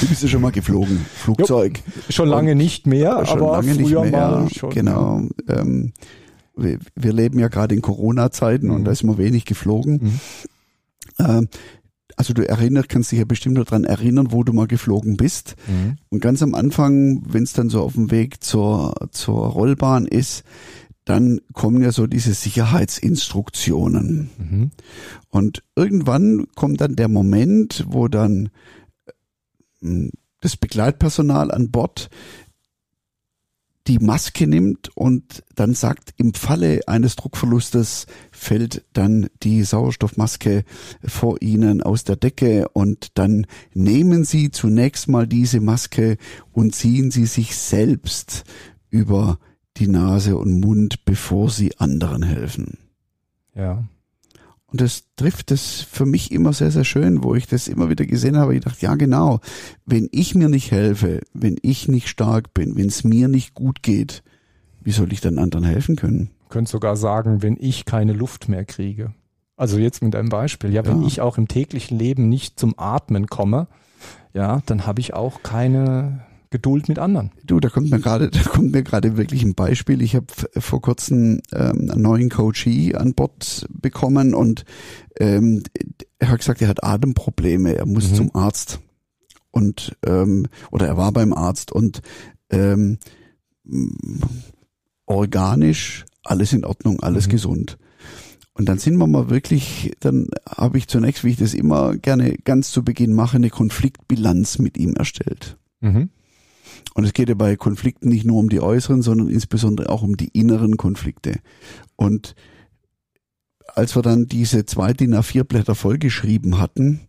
du 0.01 0.07
bist 0.09 0.23
ja 0.23 0.29
schon 0.29 0.43
mal 0.43 0.53
geflogen, 0.53 0.99
Flugzeug. 1.15 1.81
Schon 2.11 2.29
lange 2.29 2.55
nicht 2.55 2.87
mehr, 2.87 3.25
schon 3.27 3.39
aber 3.43 3.53
lange 3.53 3.75
früher 3.75 4.03
nicht 4.03 4.13
mehr. 4.13 4.29
mal 4.31 4.49
schon. 4.51 4.71
Genau. 4.71 5.23
Ähm, 5.49 5.93
wir, 6.57 6.79
wir 6.95 7.13
leben 7.13 7.39
ja 7.39 7.49
gerade 7.49 7.75
in 7.75 7.83
Corona-Zeiten 7.83 8.71
und 8.71 8.81
Mhm. 8.81 8.85
da 8.85 8.91
ist 8.93 9.03
man 9.03 9.19
wenig 9.19 9.45
geflogen. 9.45 9.95
Mhm. 10.03 10.21
Ähm, 11.19 11.49
also 12.17 12.33
du 12.33 12.49
erinnerst, 12.49 12.89
kannst 12.89 13.13
dich 13.13 13.19
ja 13.19 13.25
bestimmt 13.27 13.57
noch 13.57 13.65
dran 13.67 13.85
erinnern, 13.85 14.29
wo 14.33 14.43
du 14.43 14.53
mal 14.55 14.67
geflogen 14.67 15.17
bist. 15.19 15.55
Mhm. 15.67 15.97
Und 16.09 16.21
ganz 16.21 16.43
am 16.43 16.55
Anfang, 16.55 17.23
wenn 17.27 17.43
es 17.43 17.53
dann 17.53 17.69
so 17.69 17.83
auf 17.83 17.93
dem 17.95 18.11
Weg 18.11 18.43
zur, 18.43 18.95
zur 19.11 19.47
Rollbahn 19.49 20.07
ist, 20.07 20.43
dann 21.07 21.41
kommen 21.53 21.83
ja 21.83 21.93
so 21.93 22.07
diese 22.07 22.35
Sicherheitsinstruktionen. 22.35 24.31
Mhm. 24.37 24.71
Und 25.31 25.63
irgendwann 25.77 26.49
kommt 26.57 26.81
dann 26.81 26.97
der 26.97 27.09
Moment, 27.09 27.85
wo 27.89 28.09
dann 28.09 28.51
äh, 29.81 30.11
das 30.41 30.57
Begleitpersonal 30.57 31.51
an 31.53 31.71
Bord 31.71 32.11
die 33.87 34.01
Maske 34.01 34.49
nimmt 34.49 34.91
und 34.97 35.45
dann 35.55 35.75
sagt, 35.75 36.13
im 36.17 36.35
Falle 36.35 36.81
eines 36.89 37.15
Druckverlustes 37.15 38.07
fällt 38.33 38.85
dann 38.93 39.29
die 39.45 39.63
Sauerstoffmaske 39.63 40.65
vor 41.05 41.41
Ihnen 41.41 41.83
aus 41.83 42.03
der 42.03 42.17
Decke 42.17 42.69
und 42.71 43.17
dann 43.17 43.47
nehmen 43.75 44.25
Sie 44.25 44.51
zunächst 44.51 45.07
mal 45.07 45.29
diese 45.29 45.61
Maske 45.61 46.17
und 46.51 46.75
ziehen 46.75 47.13
Sie 47.13 47.27
sich 47.27 47.57
selbst 47.57 48.43
über 48.91 49.39
die 49.79 49.89
Nase 49.89 50.37
und 50.37 50.61
Mund, 50.61 51.05
bevor 51.05 51.51
Sie 51.51 51.77
anderen 51.79 52.23
helfen. 52.23 52.79
Ja. 53.55 53.85
Und 54.69 54.81
das 54.81 55.05
trifft 55.17 55.53
es 55.53 55.81
für 55.81 56.07
mich 56.07 56.33
immer 56.33 56.53
sehr, 56.53 56.71
sehr 56.71 56.85
schön, 56.85 57.23
wo 57.23 57.35
ich 57.35 57.47
das 57.47 57.69
immer 57.69 57.89
wieder 57.89 58.05
gesehen 58.05 58.37
habe. 58.37 58.55
Ich 58.57 58.63
dachte, 58.65 58.85
ja 58.85 58.95
genau, 58.97 59.41
wenn 59.87 60.09
ich 60.11 60.35
mir 60.35 60.49
nicht 60.49 60.71
helfe, 60.73 61.21
wenn 61.33 61.57
ich 61.63 61.89
nicht 61.89 62.09
stark 62.09 62.53
bin, 62.53 62.77
wenn 62.77 62.87
es 62.89 63.05
mir 63.05 63.29
nicht 63.29 63.55
gut 63.55 63.83
geht, 63.83 64.23
wie 64.83 64.91
soll 64.91 65.13
ich 65.13 65.21
dann 65.21 65.39
anderen 65.39 65.65
helfen 65.65 65.97
können? 65.97 66.31
Könnt 66.49 66.69
sogar 66.69 66.97
sagen, 66.97 67.43
wenn 67.43 67.57
ich 67.59 67.85
keine 67.85 68.13
Luft 68.13 68.49
mehr 68.49 68.65
kriege. 68.65 69.15
Also 69.57 69.79
jetzt 69.79 70.03
mit 70.03 70.15
einem 70.15 70.29
Beispiel. 70.29 70.73
Ja, 70.73 70.85
wenn 70.85 71.01
Ja. 71.03 71.07
ich 71.07 71.21
auch 71.21 71.39
im 71.39 71.49
täglichen 71.49 71.99
Leben 71.99 72.29
nicht 72.29 72.59
zum 72.61 72.75
Atmen 72.77 73.27
komme, 73.29 73.69
ja, 74.35 74.63
dann 74.67 74.87
habe 74.87 75.01
ich 75.01 75.15
auch 75.15 75.43
keine 75.43 76.26
Geduld 76.51 76.89
mit 76.89 76.99
anderen. 76.99 77.33
Du, 77.45 77.59
da 77.61 77.69
kommt 77.69 77.91
mir 77.91 77.99
gerade, 78.01 78.31
da 78.31 78.41
kommt 78.43 78.73
mir 78.73 78.83
gerade 78.83 79.17
wirklich 79.17 79.43
ein 79.43 79.55
Beispiel. 79.55 80.01
Ich 80.03 80.15
habe 80.15 80.27
vor 80.57 80.81
kurzem 80.81 81.41
ähm, 81.53 81.91
einen 81.91 82.03
neuen 82.03 82.29
Coachee 82.31 82.95
an 82.95 83.15
Bord 83.15 83.67
bekommen 83.71 84.35
und 84.35 84.65
ähm, 85.19 85.63
er 86.19 86.29
hat 86.31 86.39
gesagt, 86.39 86.63
er 86.63 86.69
hat 86.69 86.85
Atemprobleme, 86.85 87.75
er 87.77 87.87
muss 87.87 88.11
Mhm. 88.11 88.15
zum 88.15 88.35
Arzt 88.35 88.81
und 89.51 89.97
ähm, 90.07 90.47
oder 90.71 90.87
er 90.87 90.97
war 90.97 91.13
beim 91.13 91.33
Arzt 91.33 91.73
und 91.73 92.01
ähm, 92.51 92.99
organisch 95.07 96.05
alles 96.25 96.53
in 96.53 96.65
Ordnung, 96.65 97.01
alles 97.01 97.27
Mhm. 97.27 97.31
gesund. 97.31 97.79
Und 98.53 98.69
dann 98.69 98.79
sind 98.79 98.97
wir 98.97 99.07
mal 99.07 99.29
wirklich, 99.29 99.93
dann 100.01 100.29
habe 100.49 100.79
ich 100.79 100.89
zunächst, 100.89 101.25
wie 101.25 101.31
ich 101.31 101.37
das 101.37 101.53
immer 101.53 101.95
gerne 101.97 102.37
ganz 102.45 102.71
zu 102.71 102.83
Beginn 102.83 103.13
mache, 103.13 103.37
eine 103.37 103.51
Konfliktbilanz 103.51 104.59
mit 104.59 104.79
ihm 104.79 104.95
erstellt. 104.95 105.59
Mhm. 105.81 106.09
Und 106.95 107.05
es 107.05 107.13
geht 107.13 107.29
ja 107.29 107.35
bei 107.35 107.57
Konflikten 107.57 108.09
nicht 108.09 108.25
nur 108.25 108.39
um 108.39 108.49
die 108.49 108.61
äußeren, 108.61 109.03
sondern 109.03 109.29
insbesondere 109.29 109.91
auch 109.91 110.03
um 110.03 110.17
die 110.17 110.29
inneren 110.29 110.77
Konflikte. 110.77 111.41
Und 111.97 112.35
als 113.75 113.95
wir 113.95 114.03
dann 114.03 114.27
diese 114.27 114.65
zwei 114.65 114.93
DIN 114.93 115.15
A4 115.15 115.45
Blätter 115.45 115.75
vollgeschrieben 115.75 116.59
hatten, 116.59 117.01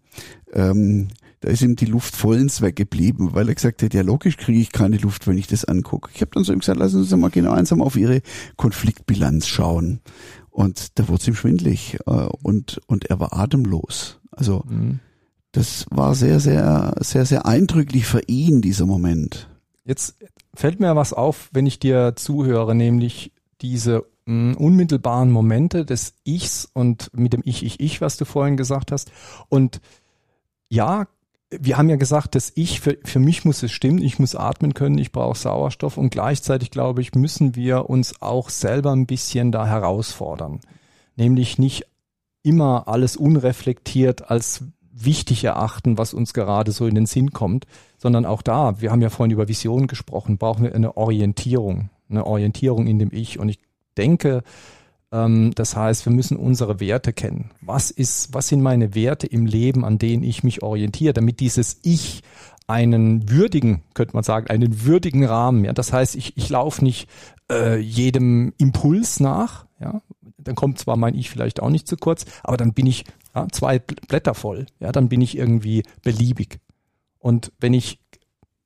ähm, 0.53 1.07
da 1.39 1.49
ist 1.49 1.61
ihm 1.61 1.75
die 1.75 1.85
Luft 1.85 2.15
vollends 2.15 2.61
weggeblieben, 2.61 3.33
weil 3.33 3.47
er 3.47 3.55
gesagt 3.55 3.83
hat, 3.83 3.93
ja 3.93 4.01
logisch 4.01 4.37
kriege 4.37 4.59
ich 4.59 4.71
keine 4.71 4.97
Luft, 4.97 5.27
wenn 5.27 5.37
ich 5.37 5.47
das 5.47 5.65
angucke. 5.65 6.09
Ich 6.13 6.21
habe 6.21 6.31
dann 6.33 6.43
so 6.43 6.51
ihm 6.51 6.59
gesagt, 6.59 6.79
lassen 6.79 7.03
Sie 7.03 7.13
uns 7.13 7.21
mal 7.21 7.29
genau 7.29 7.51
einsam 7.51 7.81
auf 7.81 7.95
Ihre 7.95 8.21
Konfliktbilanz 8.57 9.47
schauen. 9.47 9.99
Und 10.49 10.97
da 10.97 11.07
wurde 11.07 11.21
es 11.21 11.27
ihm 11.27 11.35
schwindlig 11.35 11.99
äh, 12.07 12.11
und, 12.11 12.81
und 12.87 13.05
er 13.05 13.19
war 13.19 13.37
atemlos. 13.37 14.19
Also 14.31 14.63
Mhm. 14.67 14.99
das 15.51 15.85
war 15.91 16.15
sehr, 16.15 16.39
sehr, 16.39 16.95
sehr, 17.01 17.25
sehr 17.25 17.45
eindrücklich 17.45 18.07
für 18.07 18.21
ihn, 18.27 18.61
dieser 18.61 18.87
Moment. 18.87 19.47
Jetzt 19.87 20.17
fällt 20.53 20.81
mir 20.81 20.97
was 20.97 21.13
auf, 21.13 21.49
wenn 21.53 21.65
ich 21.65 21.79
dir 21.79 22.13
zuhöre, 22.17 22.75
nämlich 22.75 23.31
diese 23.61 24.05
mh, 24.25 24.57
unmittelbaren 24.57 25.31
Momente 25.31 25.85
des 25.85 26.13
Ichs 26.25 26.69
und 26.73 27.09
mit 27.13 27.31
dem 27.31 27.41
Ich, 27.45 27.63
Ich, 27.63 27.79
Ich, 27.79 28.01
was 28.01 28.17
du 28.17 28.25
vorhin 28.25 28.57
gesagt 28.57 28.91
hast. 28.91 29.11
Und 29.47 29.79
ja, 30.67 31.07
wir 31.49 31.77
haben 31.77 31.89
ja 31.89 31.95
gesagt, 31.95 32.35
das 32.35 32.51
Ich, 32.55 32.81
für, 32.81 32.97
für 33.05 33.19
mich 33.19 33.45
muss 33.45 33.63
es 33.63 33.71
stimmen, 33.71 33.99
ich 33.99 34.19
muss 34.19 34.35
atmen 34.35 34.73
können, 34.73 34.97
ich 34.97 35.13
brauche 35.13 35.37
Sauerstoff 35.37 35.95
und 35.95 36.09
gleichzeitig, 36.09 36.69
glaube 36.69 36.99
ich, 36.99 37.15
müssen 37.15 37.55
wir 37.55 37.89
uns 37.89 38.21
auch 38.21 38.49
selber 38.49 38.91
ein 38.91 39.05
bisschen 39.05 39.53
da 39.53 39.65
herausfordern. 39.65 40.59
Nämlich 41.15 41.59
nicht 41.59 41.85
immer 42.43 42.89
alles 42.89 43.15
unreflektiert 43.15 44.29
als 44.29 44.65
wichtig 45.03 45.43
erachten, 45.43 45.97
was 45.97 46.13
uns 46.13 46.33
gerade 46.33 46.71
so 46.71 46.87
in 46.87 46.95
den 46.95 47.05
Sinn 47.05 47.31
kommt, 47.31 47.65
sondern 47.97 48.25
auch 48.25 48.41
da, 48.41 48.81
wir 48.81 48.91
haben 48.91 49.01
ja 49.01 49.09
vorhin 49.09 49.31
über 49.31 49.47
Visionen 49.47 49.87
gesprochen, 49.87 50.37
brauchen 50.37 50.63
wir 50.63 50.75
eine 50.75 50.97
Orientierung, 50.97 51.89
eine 52.09 52.25
Orientierung 52.25 52.87
in 52.87 52.99
dem 52.99 53.11
Ich. 53.11 53.39
Und 53.39 53.49
ich 53.49 53.59
denke, 53.97 54.43
ähm, 55.11 55.51
das 55.55 55.75
heißt, 55.75 56.05
wir 56.05 56.13
müssen 56.13 56.37
unsere 56.37 56.79
Werte 56.79 57.13
kennen. 57.13 57.51
Was 57.61 57.91
ist, 57.91 58.33
was 58.33 58.47
sind 58.47 58.61
meine 58.61 58.95
Werte 58.95 59.27
im 59.27 59.45
Leben, 59.45 59.85
an 59.85 59.97
denen 59.97 60.23
ich 60.23 60.43
mich 60.43 60.63
orientiere, 60.63 61.13
damit 61.13 61.39
dieses 61.39 61.79
Ich 61.83 62.23
einen 62.67 63.29
würdigen, 63.29 63.83
könnte 63.93 64.13
man 64.13 64.23
sagen, 64.23 64.47
einen 64.47 64.85
würdigen 64.85 65.23
Rahmen. 65.23 65.63
Ja, 65.63 65.71
das 65.73 65.93
heißt, 65.93 66.15
ich, 66.15 66.35
ich 66.35 66.49
laufe 66.49 66.83
nicht 66.83 67.09
äh, 67.49 67.77
jedem 67.77 68.53
Impuls 68.57 69.21
nach. 69.21 69.65
Ja, 69.79 70.01
dann 70.37 70.55
kommt 70.55 70.77
zwar 70.79 70.97
mein 70.97 71.15
Ich 71.15 71.29
vielleicht 71.29 71.61
auch 71.61 71.69
nicht 71.69 71.87
zu 71.87 71.95
kurz, 71.95 72.25
aber 72.43 72.57
dann 72.57 72.73
bin 72.73 72.85
ich 72.85 73.05
ja, 73.37 73.47
zwei 73.51 73.79
Blätter 73.79 74.33
voll. 74.33 74.65
Ja, 74.79 74.91
dann 74.91 75.09
bin 75.09 75.21
ich 75.21 75.37
irgendwie 75.37 75.83
beliebig. 76.03 76.59
Und 77.19 77.51
wenn 77.59 77.73
ich 77.73 77.99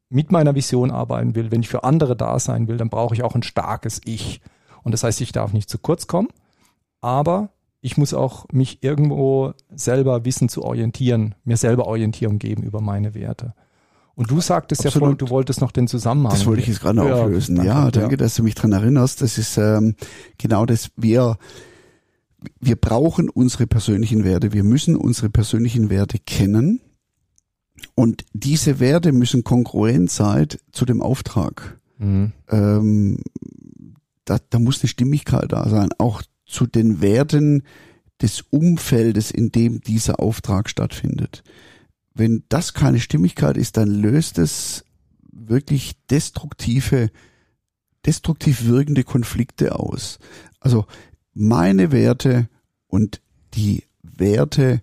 mit 0.09 0.31
meiner 0.31 0.55
Vision 0.55 0.91
arbeiten 0.91 1.35
will, 1.35 1.51
wenn 1.51 1.61
ich 1.61 1.69
für 1.69 1.83
andere 1.83 2.15
da 2.15 2.37
sein 2.39 2.67
will, 2.67 2.77
dann 2.77 2.89
brauche 2.89 3.13
ich 3.15 3.23
auch 3.23 3.35
ein 3.35 3.43
starkes 3.43 4.01
Ich. 4.05 4.41
Und 4.83 4.91
das 4.91 5.03
heißt, 5.03 5.21
ich 5.21 5.31
darf 5.31 5.53
nicht 5.53 5.69
zu 5.69 5.77
kurz 5.77 6.07
kommen, 6.07 6.29
aber 7.01 7.49
ich 7.81 7.97
muss 7.97 8.13
auch 8.13 8.45
mich 8.51 8.83
irgendwo 8.83 9.53
selber 9.73 10.25
wissen 10.25 10.49
zu 10.49 10.63
orientieren, 10.63 11.35
mir 11.43 11.57
selber 11.57 11.87
Orientierung 11.87 12.39
geben 12.39 12.63
über 12.63 12.81
meine 12.81 13.13
Werte. 13.15 13.53
Und 14.13 14.29
du 14.29 14.41
sagtest 14.41 14.81
Absolut. 14.81 14.95
ja 14.95 14.99
vorhin, 14.99 15.17
du 15.17 15.29
wolltest 15.29 15.61
noch 15.61 15.71
den 15.71 15.87
Zusammenhang. 15.87 16.31
Das 16.31 16.45
wollte 16.45 16.61
ich 16.61 16.67
jetzt 16.67 16.81
gerade 16.81 17.07
ja, 17.07 17.15
auflösen. 17.15 17.55
Danke, 17.55 17.69
ja, 17.69 17.91
danke, 17.91 18.11
ja. 18.11 18.17
dass 18.17 18.35
du 18.35 18.43
mich 18.43 18.55
dran 18.55 18.73
erinnerst. 18.73 19.21
Das 19.21 19.37
ist 19.37 19.57
ähm, 19.57 19.95
genau 20.37 20.65
das. 20.65 20.91
Wir 20.97 21.37
wir 22.59 22.75
brauchen 22.75 23.29
unsere 23.29 23.67
persönlichen 23.67 24.23
Werte. 24.23 24.53
Wir 24.53 24.63
müssen 24.63 24.95
unsere 24.95 25.29
persönlichen 25.29 25.89
Werte 25.89 26.17
kennen. 26.19 26.81
Und 27.95 28.25
diese 28.33 28.79
Werte 28.79 29.11
müssen 29.11 29.43
kongruent 29.43 30.09
sein 30.09 30.47
zu 30.71 30.85
dem 30.85 31.01
Auftrag. 31.01 31.79
Mhm. 31.97 32.31
Ähm, 32.49 33.17
da, 34.25 34.37
da 34.49 34.59
muss 34.59 34.81
eine 34.81 34.87
Stimmigkeit 34.87 35.51
da 35.51 35.67
sein, 35.69 35.89
auch 35.97 36.21
zu 36.45 36.65
den 36.67 37.01
Werten 37.01 37.63
des 38.21 38.41
Umfeldes, 38.49 39.31
in 39.31 39.51
dem 39.51 39.81
dieser 39.81 40.19
Auftrag 40.19 40.69
stattfindet. 40.69 41.43
Wenn 42.13 42.43
das 42.49 42.73
keine 42.73 42.99
Stimmigkeit 42.99 43.57
ist, 43.57 43.77
dann 43.77 43.89
löst 43.89 44.37
es 44.37 44.83
wirklich 45.31 45.93
destruktive, 46.09 47.09
destruktiv 48.05 48.65
wirkende 48.65 49.03
Konflikte 49.03 49.75
aus. 49.75 50.19
Also 50.59 50.85
meine 51.33 51.91
Werte 51.91 52.49
und 52.87 53.21
die 53.53 53.83
Werte 54.03 54.81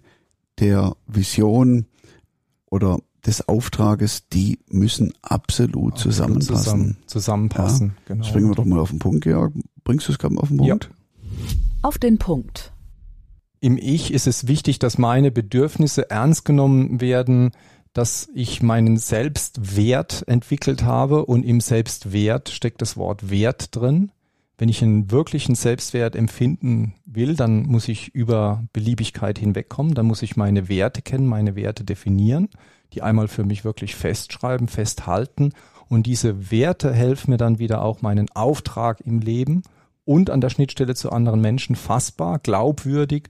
der 0.58 0.96
Vision 1.06 1.87
oder 2.66 2.98
des 3.26 3.46
Auftrages, 3.48 4.28
die 4.28 4.58
müssen 4.68 5.12
absolut, 5.22 5.94
absolut 5.94 5.98
zusammenpassen. 5.98 6.56
Zusammen, 6.56 6.96
zusammenpassen, 7.06 7.87
ja, 7.88 8.14
genau. 8.14 8.24
Springen 8.24 8.48
wir 8.48 8.54
doch 8.54 8.64
mal 8.64 8.78
auf 8.78 8.90
den 8.90 8.98
Punkt, 8.98 9.22
Georg. 9.22 9.52
Bringst 9.84 10.08
du 10.08 10.12
es 10.12 10.18
gerade 10.18 10.34
mal 10.34 10.40
auf 10.40 10.48
den 10.48 10.58
Punkt? 10.58 10.84
Ja. 10.84 11.28
Auf 11.82 11.98
den 11.98 12.18
Punkt. 12.18 12.72
Im 13.61 13.76
Ich 13.76 14.12
ist 14.12 14.26
es 14.26 14.46
wichtig, 14.46 14.78
dass 14.78 14.98
meine 14.98 15.30
Bedürfnisse 15.30 16.11
ernst 16.11 16.44
genommen 16.44 17.00
werden, 17.00 17.50
dass 17.92 18.28
ich 18.34 18.62
meinen 18.62 18.96
Selbstwert 18.96 20.26
entwickelt 20.28 20.82
habe 20.84 21.26
und 21.26 21.44
im 21.44 21.61
Selbstwert 21.61 22.48
steckt 22.48 22.80
das 22.80 22.96
Wort 22.96 23.30
Wert 23.30 23.74
drin. 23.74 24.12
Wenn 24.59 24.68
ich 24.68 24.83
einen 24.83 25.12
wirklichen 25.12 25.55
Selbstwert 25.55 26.16
empfinden 26.16 26.94
will, 27.07 27.37
dann 27.37 27.62
muss 27.62 27.87
ich 27.87 28.12
über 28.12 28.64
Beliebigkeit 28.73 29.38
hinwegkommen, 29.38 29.94
dann 29.94 30.07
muss 30.07 30.23
ich 30.23 30.37
meine 30.37 30.68
Werte 30.68 31.01
kennen, 31.01 31.27
meine 31.27 31.55
Werte 31.55 31.85
definieren, 31.85 32.49
die 32.92 33.03
einmal 33.03 33.29
für 33.29 33.44
mich 33.44 33.64
wirklich 33.64 33.94
festschreiben, 33.94 34.66
festhalten 34.66 35.53
und 35.88 36.07
diese 36.07 36.51
Werte 36.51 36.92
helfen 36.92 37.31
mir 37.31 37.37
dann 37.37 37.61
wieder 37.61 37.83
auch 37.83 38.03
meinen 38.03 38.29
Auftrag 38.31 39.01
im 39.01 39.21
Leben 39.21 39.62
und 40.05 40.29
an 40.29 40.40
der 40.40 40.51
Schnittstelle 40.51 40.97
zu 40.97 41.12
anderen 41.12 41.40
Menschen 41.40 41.77
fassbar, 41.77 42.40
glaubwürdig 42.40 43.29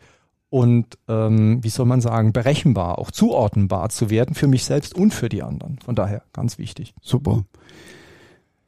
und 0.49 0.97
ähm, 1.09 1.62
wie 1.62 1.69
soll 1.69 1.85
man 1.85 2.01
sagen, 2.01 2.33
berechenbar, 2.33 2.99
auch 2.99 3.11
zuordnenbar 3.11 3.91
zu 3.91 4.09
werden 4.09 4.35
für 4.35 4.49
mich 4.49 4.64
selbst 4.64 4.95
und 4.95 5.12
für 5.12 5.29
die 5.29 5.43
anderen. 5.43 5.79
Von 5.85 5.95
daher 5.95 6.23
ganz 6.33 6.57
wichtig. 6.57 6.95
Super. 7.03 7.45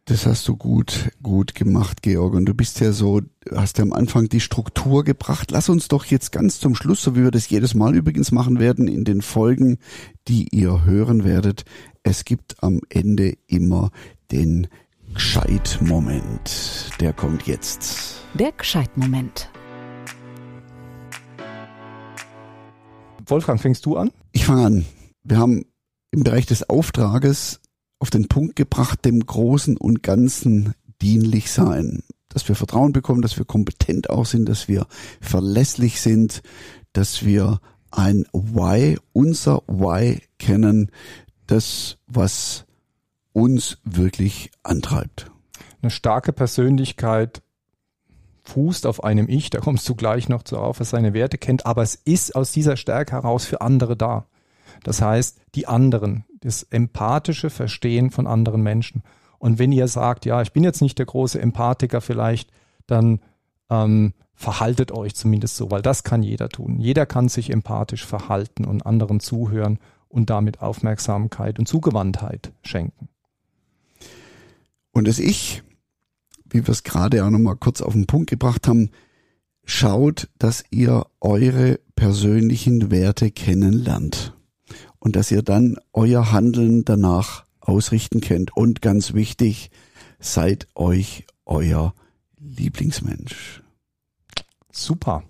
Das 0.06 0.26
hast 0.26 0.48
du 0.48 0.56
gut, 0.56 1.10
gut 1.22 1.54
gemacht, 1.54 2.02
Georg. 2.02 2.34
Und 2.34 2.46
du 2.46 2.54
bist 2.54 2.80
ja 2.80 2.90
so, 2.92 3.20
hast 3.54 3.78
ja 3.78 3.84
am 3.84 3.92
Anfang 3.92 4.28
die 4.28 4.40
Struktur 4.40 5.04
gebracht. 5.04 5.50
Lass 5.50 5.68
uns 5.68 5.88
doch 5.88 6.04
jetzt 6.04 6.32
ganz 6.32 6.58
zum 6.58 6.74
Schluss, 6.74 7.02
so 7.02 7.14
wie 7.14 7.22
wir 7.22 7.30
das 7.30 7.48
jedes 7.48 7.74
Mal 7.74 7.94
übrigens 7.94 8.32
machen 8.32 8.58
werden, 8.58 8.88
in 8.88 9.04
den 9.04 9.22
Folgen, 9.22 9.78
die 10.26 10.48
ihr 10.50 10.84
hören 10.84 11.24
werdet. 11.24 11.64
Es 12.02 12.24
gibt 12.24 12.62
am 12.62 12.80
Ende 12.88 13.34
immer 13.46 13.90
den 14.32 14.66
Gescheit-Moment. 15.14 16.90
Der 17.00 17.12
kommt 17.12 17.46
jetzt. 17.46 18.22
Der 18.34 18.52
Gescheit-Moment. 18.52 19.50
Wolfgang, 23.26 23.60
fängst 23.60 23.86
du 23.86 23.96
an? 23.96 24.10
Ich 24.32 24.44
fange 24.44 24.66
an. 24.66 24.86
Wir 25.22 25.38
haben 25.38 25.64
im 26.10 26.24
Bereich 26.24 26.46
des 26.46 26.68
Auftrages 26.68 27.60
auf 28.00 28.10
den 28.10 28.26
Punkt 28.26 28.56
gebracht, 28.56 29.04
dem 29.04 29.24
Großen 29.24 29.76
und 29.76 30.02
Ganzen 30.02 30.74
dienlich 31.00 31.50
sein. 31.52 32.02
Dass 32.28 32.48
wir 32.48 32.56
Vertrauen 32.56 32.92
bekommen, 32.92 33.22
dass 33.22 33.38
wir 33.38 33.44
kompetent 33.44 34.10
auch 34.10 34.26
sind, 34.26 34.48
dass 34.48 34.66
wir 34.66 34.86
verlässlich 35.20 36.00
sind, 36.00 36.42
dass 36.92 37.24
wir 37.24 37.60
ein 37.90 38.24
Why, 38.32 38.98
unser 39.12 39.62
Why 39.66 40.20
kennen, 40.38 40.90
das, 41.46 41.98
was 42.06 42.64
uns 43.32 43.78
wirklich 43.84 44.50
antreibt. 44.62 45.30
Eine 45.82 45.90
starke 45.90 46.32
Persönlichkeit 46.32 47.42
fußt 48.44 48.86
auf 48.86 49.04
einem 49.04 49.28
Ich, 49.28 49.50
da 49.50 49.60
kommst 49.60 49.88
du 49.88 49.94
gleich 49.94 50.28
noch 50.28 50.42
zu 50.42 50.58
auf, 50.58 50.80
was 50.80 50.90
seine 50.90 51.14
Werte 51.14 51.38
kennt, 51.38 51.66
aber 51.66 51.82
es 51.82 51.94
ist 51.94 52.34
aus 52.34 52.52
dieser 52.52 52.76
Stärke 52.76 53.12
heraus 53.12 53.44
für 53.44 53.60
andere 53.60 53.96
da. 53.96 54.26
Das 54.82 55.02
heißt, 55.02 55.40
die 55.54 55.66
anderen, 55.66 56.24
das 56.40 56.62
empathische 56.62 57.50
Verstehen 57.50 58.10
von 58.10 58.26
anderen 58.26 58.62
Menschen. 58.62 59.02
Und 59.38 59.58
wenn 59.58 59.72
ihr 59.72 59.88
sagt, 59.88 60.26
ja, 60.26 60.42
ich 60.42 60.52
bin 60.52 60.64
jetzt 60.64 60.82
nicht 60.82 60.98
der 60.98 61.06
große 61.06 61.40
Empathiker 61.40 62.00
vielleicht, 62.00 62.50
dann 62.86 63.20
ähm, 63.70 64.14
verhaltet 64.34 64.92
euch 64.92 65.14
zumindest 65.14 65.56
so, 65.56 65.70
weil 65.70 65.82
das 65.82 66.04
kann 66.04 66.22
jeder 66.22 66.48
tun. 66.48 66.78
Jeder 66.78 67.06
kann 67.06 67.28
sich 67.28 67.50
empathisch 67.50 68.04
verhalten 68.04 68.64
und 68.64 68.86
anderen 68.86 69.20
zuhören 69.20 69.78
und 70.08 70.30
damit 70.30 70.60
Aufmerksamkeit 70.60 71.58
und 71.58 71.66
Zugewandtheit 71.66 72.52
schenken. 72.62 73.08
Und 74.92 75.06
das 75.06 75.18
Ich, 75.18 75.62
wie 76.44 76.66
wir 76.66 76.72
es 76.72 76.82
gerade 76.82 77.24
auch 77.24 77.30
nochmal 77.30 77.56
kurz 77.56 77.80
auf 77.80 77.92
den 77.92 78.06
Punkt 78.06 78.28
gebracht 78.28 78.66
haben, 78.66 78.90
schaut, 79.64 80.28
dass 80.38 80.64
ihr 80.70 81.06
eure 81.20 81.78
persönlichen 81.94 82.90
Werte 82.90 83.30
kennenlernt 83.30 84.34
und 85.00 85.16
dass 85.16 85.30
ihr 85.30 85.42
dann 85.42 85.76
euer 85.92 86.30
Handeln 86.30 86.84
danach 86.84 87.44
ausrichten 87.60 88.20
könnt. 88.20 88.56
Und 88.56 88.82
ganz 88.82 89.14
wichtig, 89.14 89.70
seid 90.20 90.68
euch 90.74 91.26
euer 91.46 91.94
Lieblingsmensch. 92.38 93.62
Super. 94.70 95.24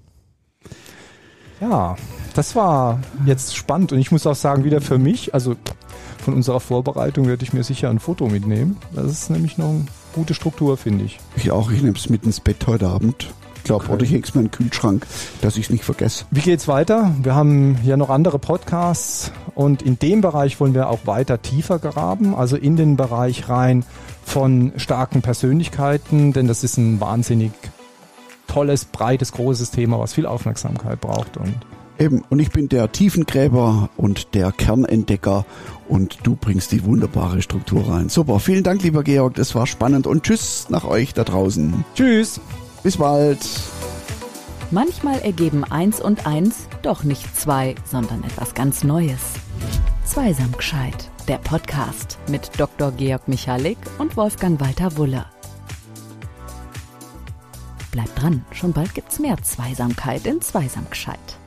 Ja, 1.60 1.96
das 2.34 2.54
war 2.56 3.00
jetzt 3.26 3.56
spannend 3.56 3.92
und 3.92 3.98
ich 3.98 4.12
muss 4.12 4.26
auch 4.26 4.34
sagen, 4.34 4.64
wieder 4.64 4.80
für 4.80 4.98
mich, 4.98 5.34
also 5.34 5.56
von 6.22 6.34
unserer 6.34 6.60
Vorbereitung 6.60 7.26
werde 7.26 7.44
ich 7.44 7.52
mir 7.52 7.64
sicher 7.64 7.90
ein 7.90 7.98
Foto 7.98 8.28
mitnehmen. 8.28 8.76
Das 8.94 9.10
ist 9.10 9.30
nämlich 9.30 9.58
noch 9.58 9.70
eine 9.70 9.86
gute 10.14 10.34
Struktur, 10.34 10.76
finde 10.76 11.04
ich. 11.04 11.18
Ich 11.36 11.50
auch, 11.50 11.70
ich 11.70 11.82
nehme 11.82 11.96
es 11.96 12.08
mit 12.08 12.24
ins 12.24 12.40
Bett 12.40 12.66
heute 12.66 12.88
Abend 12.88 13.32
glaube, 13.70 13.84
okay. 13.84 13.94
oder 13.94 14.02
ich 14.04 14.10
hänge 14.10 14.24
es 14.24 14.34
mir 14.34 14.40
in 14.40 14.46
den 14.46 14.50
Kühlschrank, 14.50 15.06
dass 15.42 15.56
ich 15.56 15.66
es 15.66 15.70
nicht 15.70 15.84
vergesse. 15.84 16.24
Wie 16.30 16.40
geht's 16.40 16.66
weiter? 16.66 17.14
Wir 17.22 17.34
haben 17.34 17.78
ja 17.84 17.96
noch 17.96 18.10
andere 18.10 18.38
Podcasts 18.38 19.30
und 19.60 19.82
in 19.82 19.98
dem 19.98 20.22
Bereich 20.22 20.58
wollen 20.58 20.72
wir 20.72 20.88
auch 20.88 21.00
weiter 21.04 21.42
tiefer 21.42 21.78
graben, 21.78 22.34
also 22.34 22.56
in 22.56 22.76
den 22.76 22.96
Bereich 22.96 23.50
rein 23.50 23.84
von 24.24 24.72
starken 24.76 25.20
Persönlichkeiten, 25.20 26.32
denn 26.32 26.46
das 26.46 26.64
ist 26.64 26.78
ein 26.78 26.98
wahnsinnig 26.98 27.52
tolles, 28.46 28.86
breites, 28.86 29.32
großes 29.32 29.70
Thema, 29.70 29.98
was 29.98 30.14
viel 30.14 30.24
Aufmerksamkeit 30.24 31.02
braucht 31.02 31.36
und 31.36 31.54
Eben, 31.98 32.24
und 32.30 32.38
ich 32.38 32.50
bin 32.50 32.70
der 32.70 32.90
Tiefengräber 32.90 33.90
und 33.98 34.34
der 34.34 34.50
Kernentdecker 34.52 35.44
und 35.86 36.20
du 36.22 36.36
bringst 36.36 36.72
die 36.72 36.82
wunderbare 36.86 37.42
Struktur 37.42 37.86
rein. 37.86 38.08
Super, 38.08 38.40
vielen 38.40 38.64
Dank, 38.64 38.82
lieber 38.82 39.02
Georg, 39.02 39.34
das 39.34 39.54
war 39.54 39.66
spannend 39.66 40.06
und 40.06 40.22
tschüss 40.22 40.68
nach 40.70 40.86
euch 40.86 41.12
da 41.12 41.24
draußen. 41.24 41.84
Tschüss. 41.94 42.40
Bis 42.82 42.96
bald. 42.96 43.46
Manchmal 44.70 45.18
ergeben 45.20 45.64
eins 45.64 46.00
und 46.00 46.26
eins 46.26 46.66
doch 46.80 47.04
nicht 47.04 47.36
zwei, 47.36 47.74
sondern 47.84 48.24
etwas 48.24 48.54
ganz 48.54 48.84
Neues. 48.84 49.20
Zweisam 50.04 50.52
gescheit. 50.52 51.10
Der 51.28 51.38
Podcast 51.38 52.18
mit 52.28 52.50
Dr. 52.58 52.92
Georg 52.92 53.28
Michalik 53.28 53.78
und 53.98 54.16
Wolfgang 54.16 54.60
Walter 54.60 54.96
Wuller. 54.96 55.30
Bleibt 57.92 58.20
dran, 58.20 58.44
schon 58.52 58.72
bald 58.72 58.94
gibt's 58.94 59.18
mehr 59.18 59.36
Zweisamkeit 59.42 60.26
in 60.26 60.40
Zweisam 60.40 60.88
gescheit. 60.90 61.39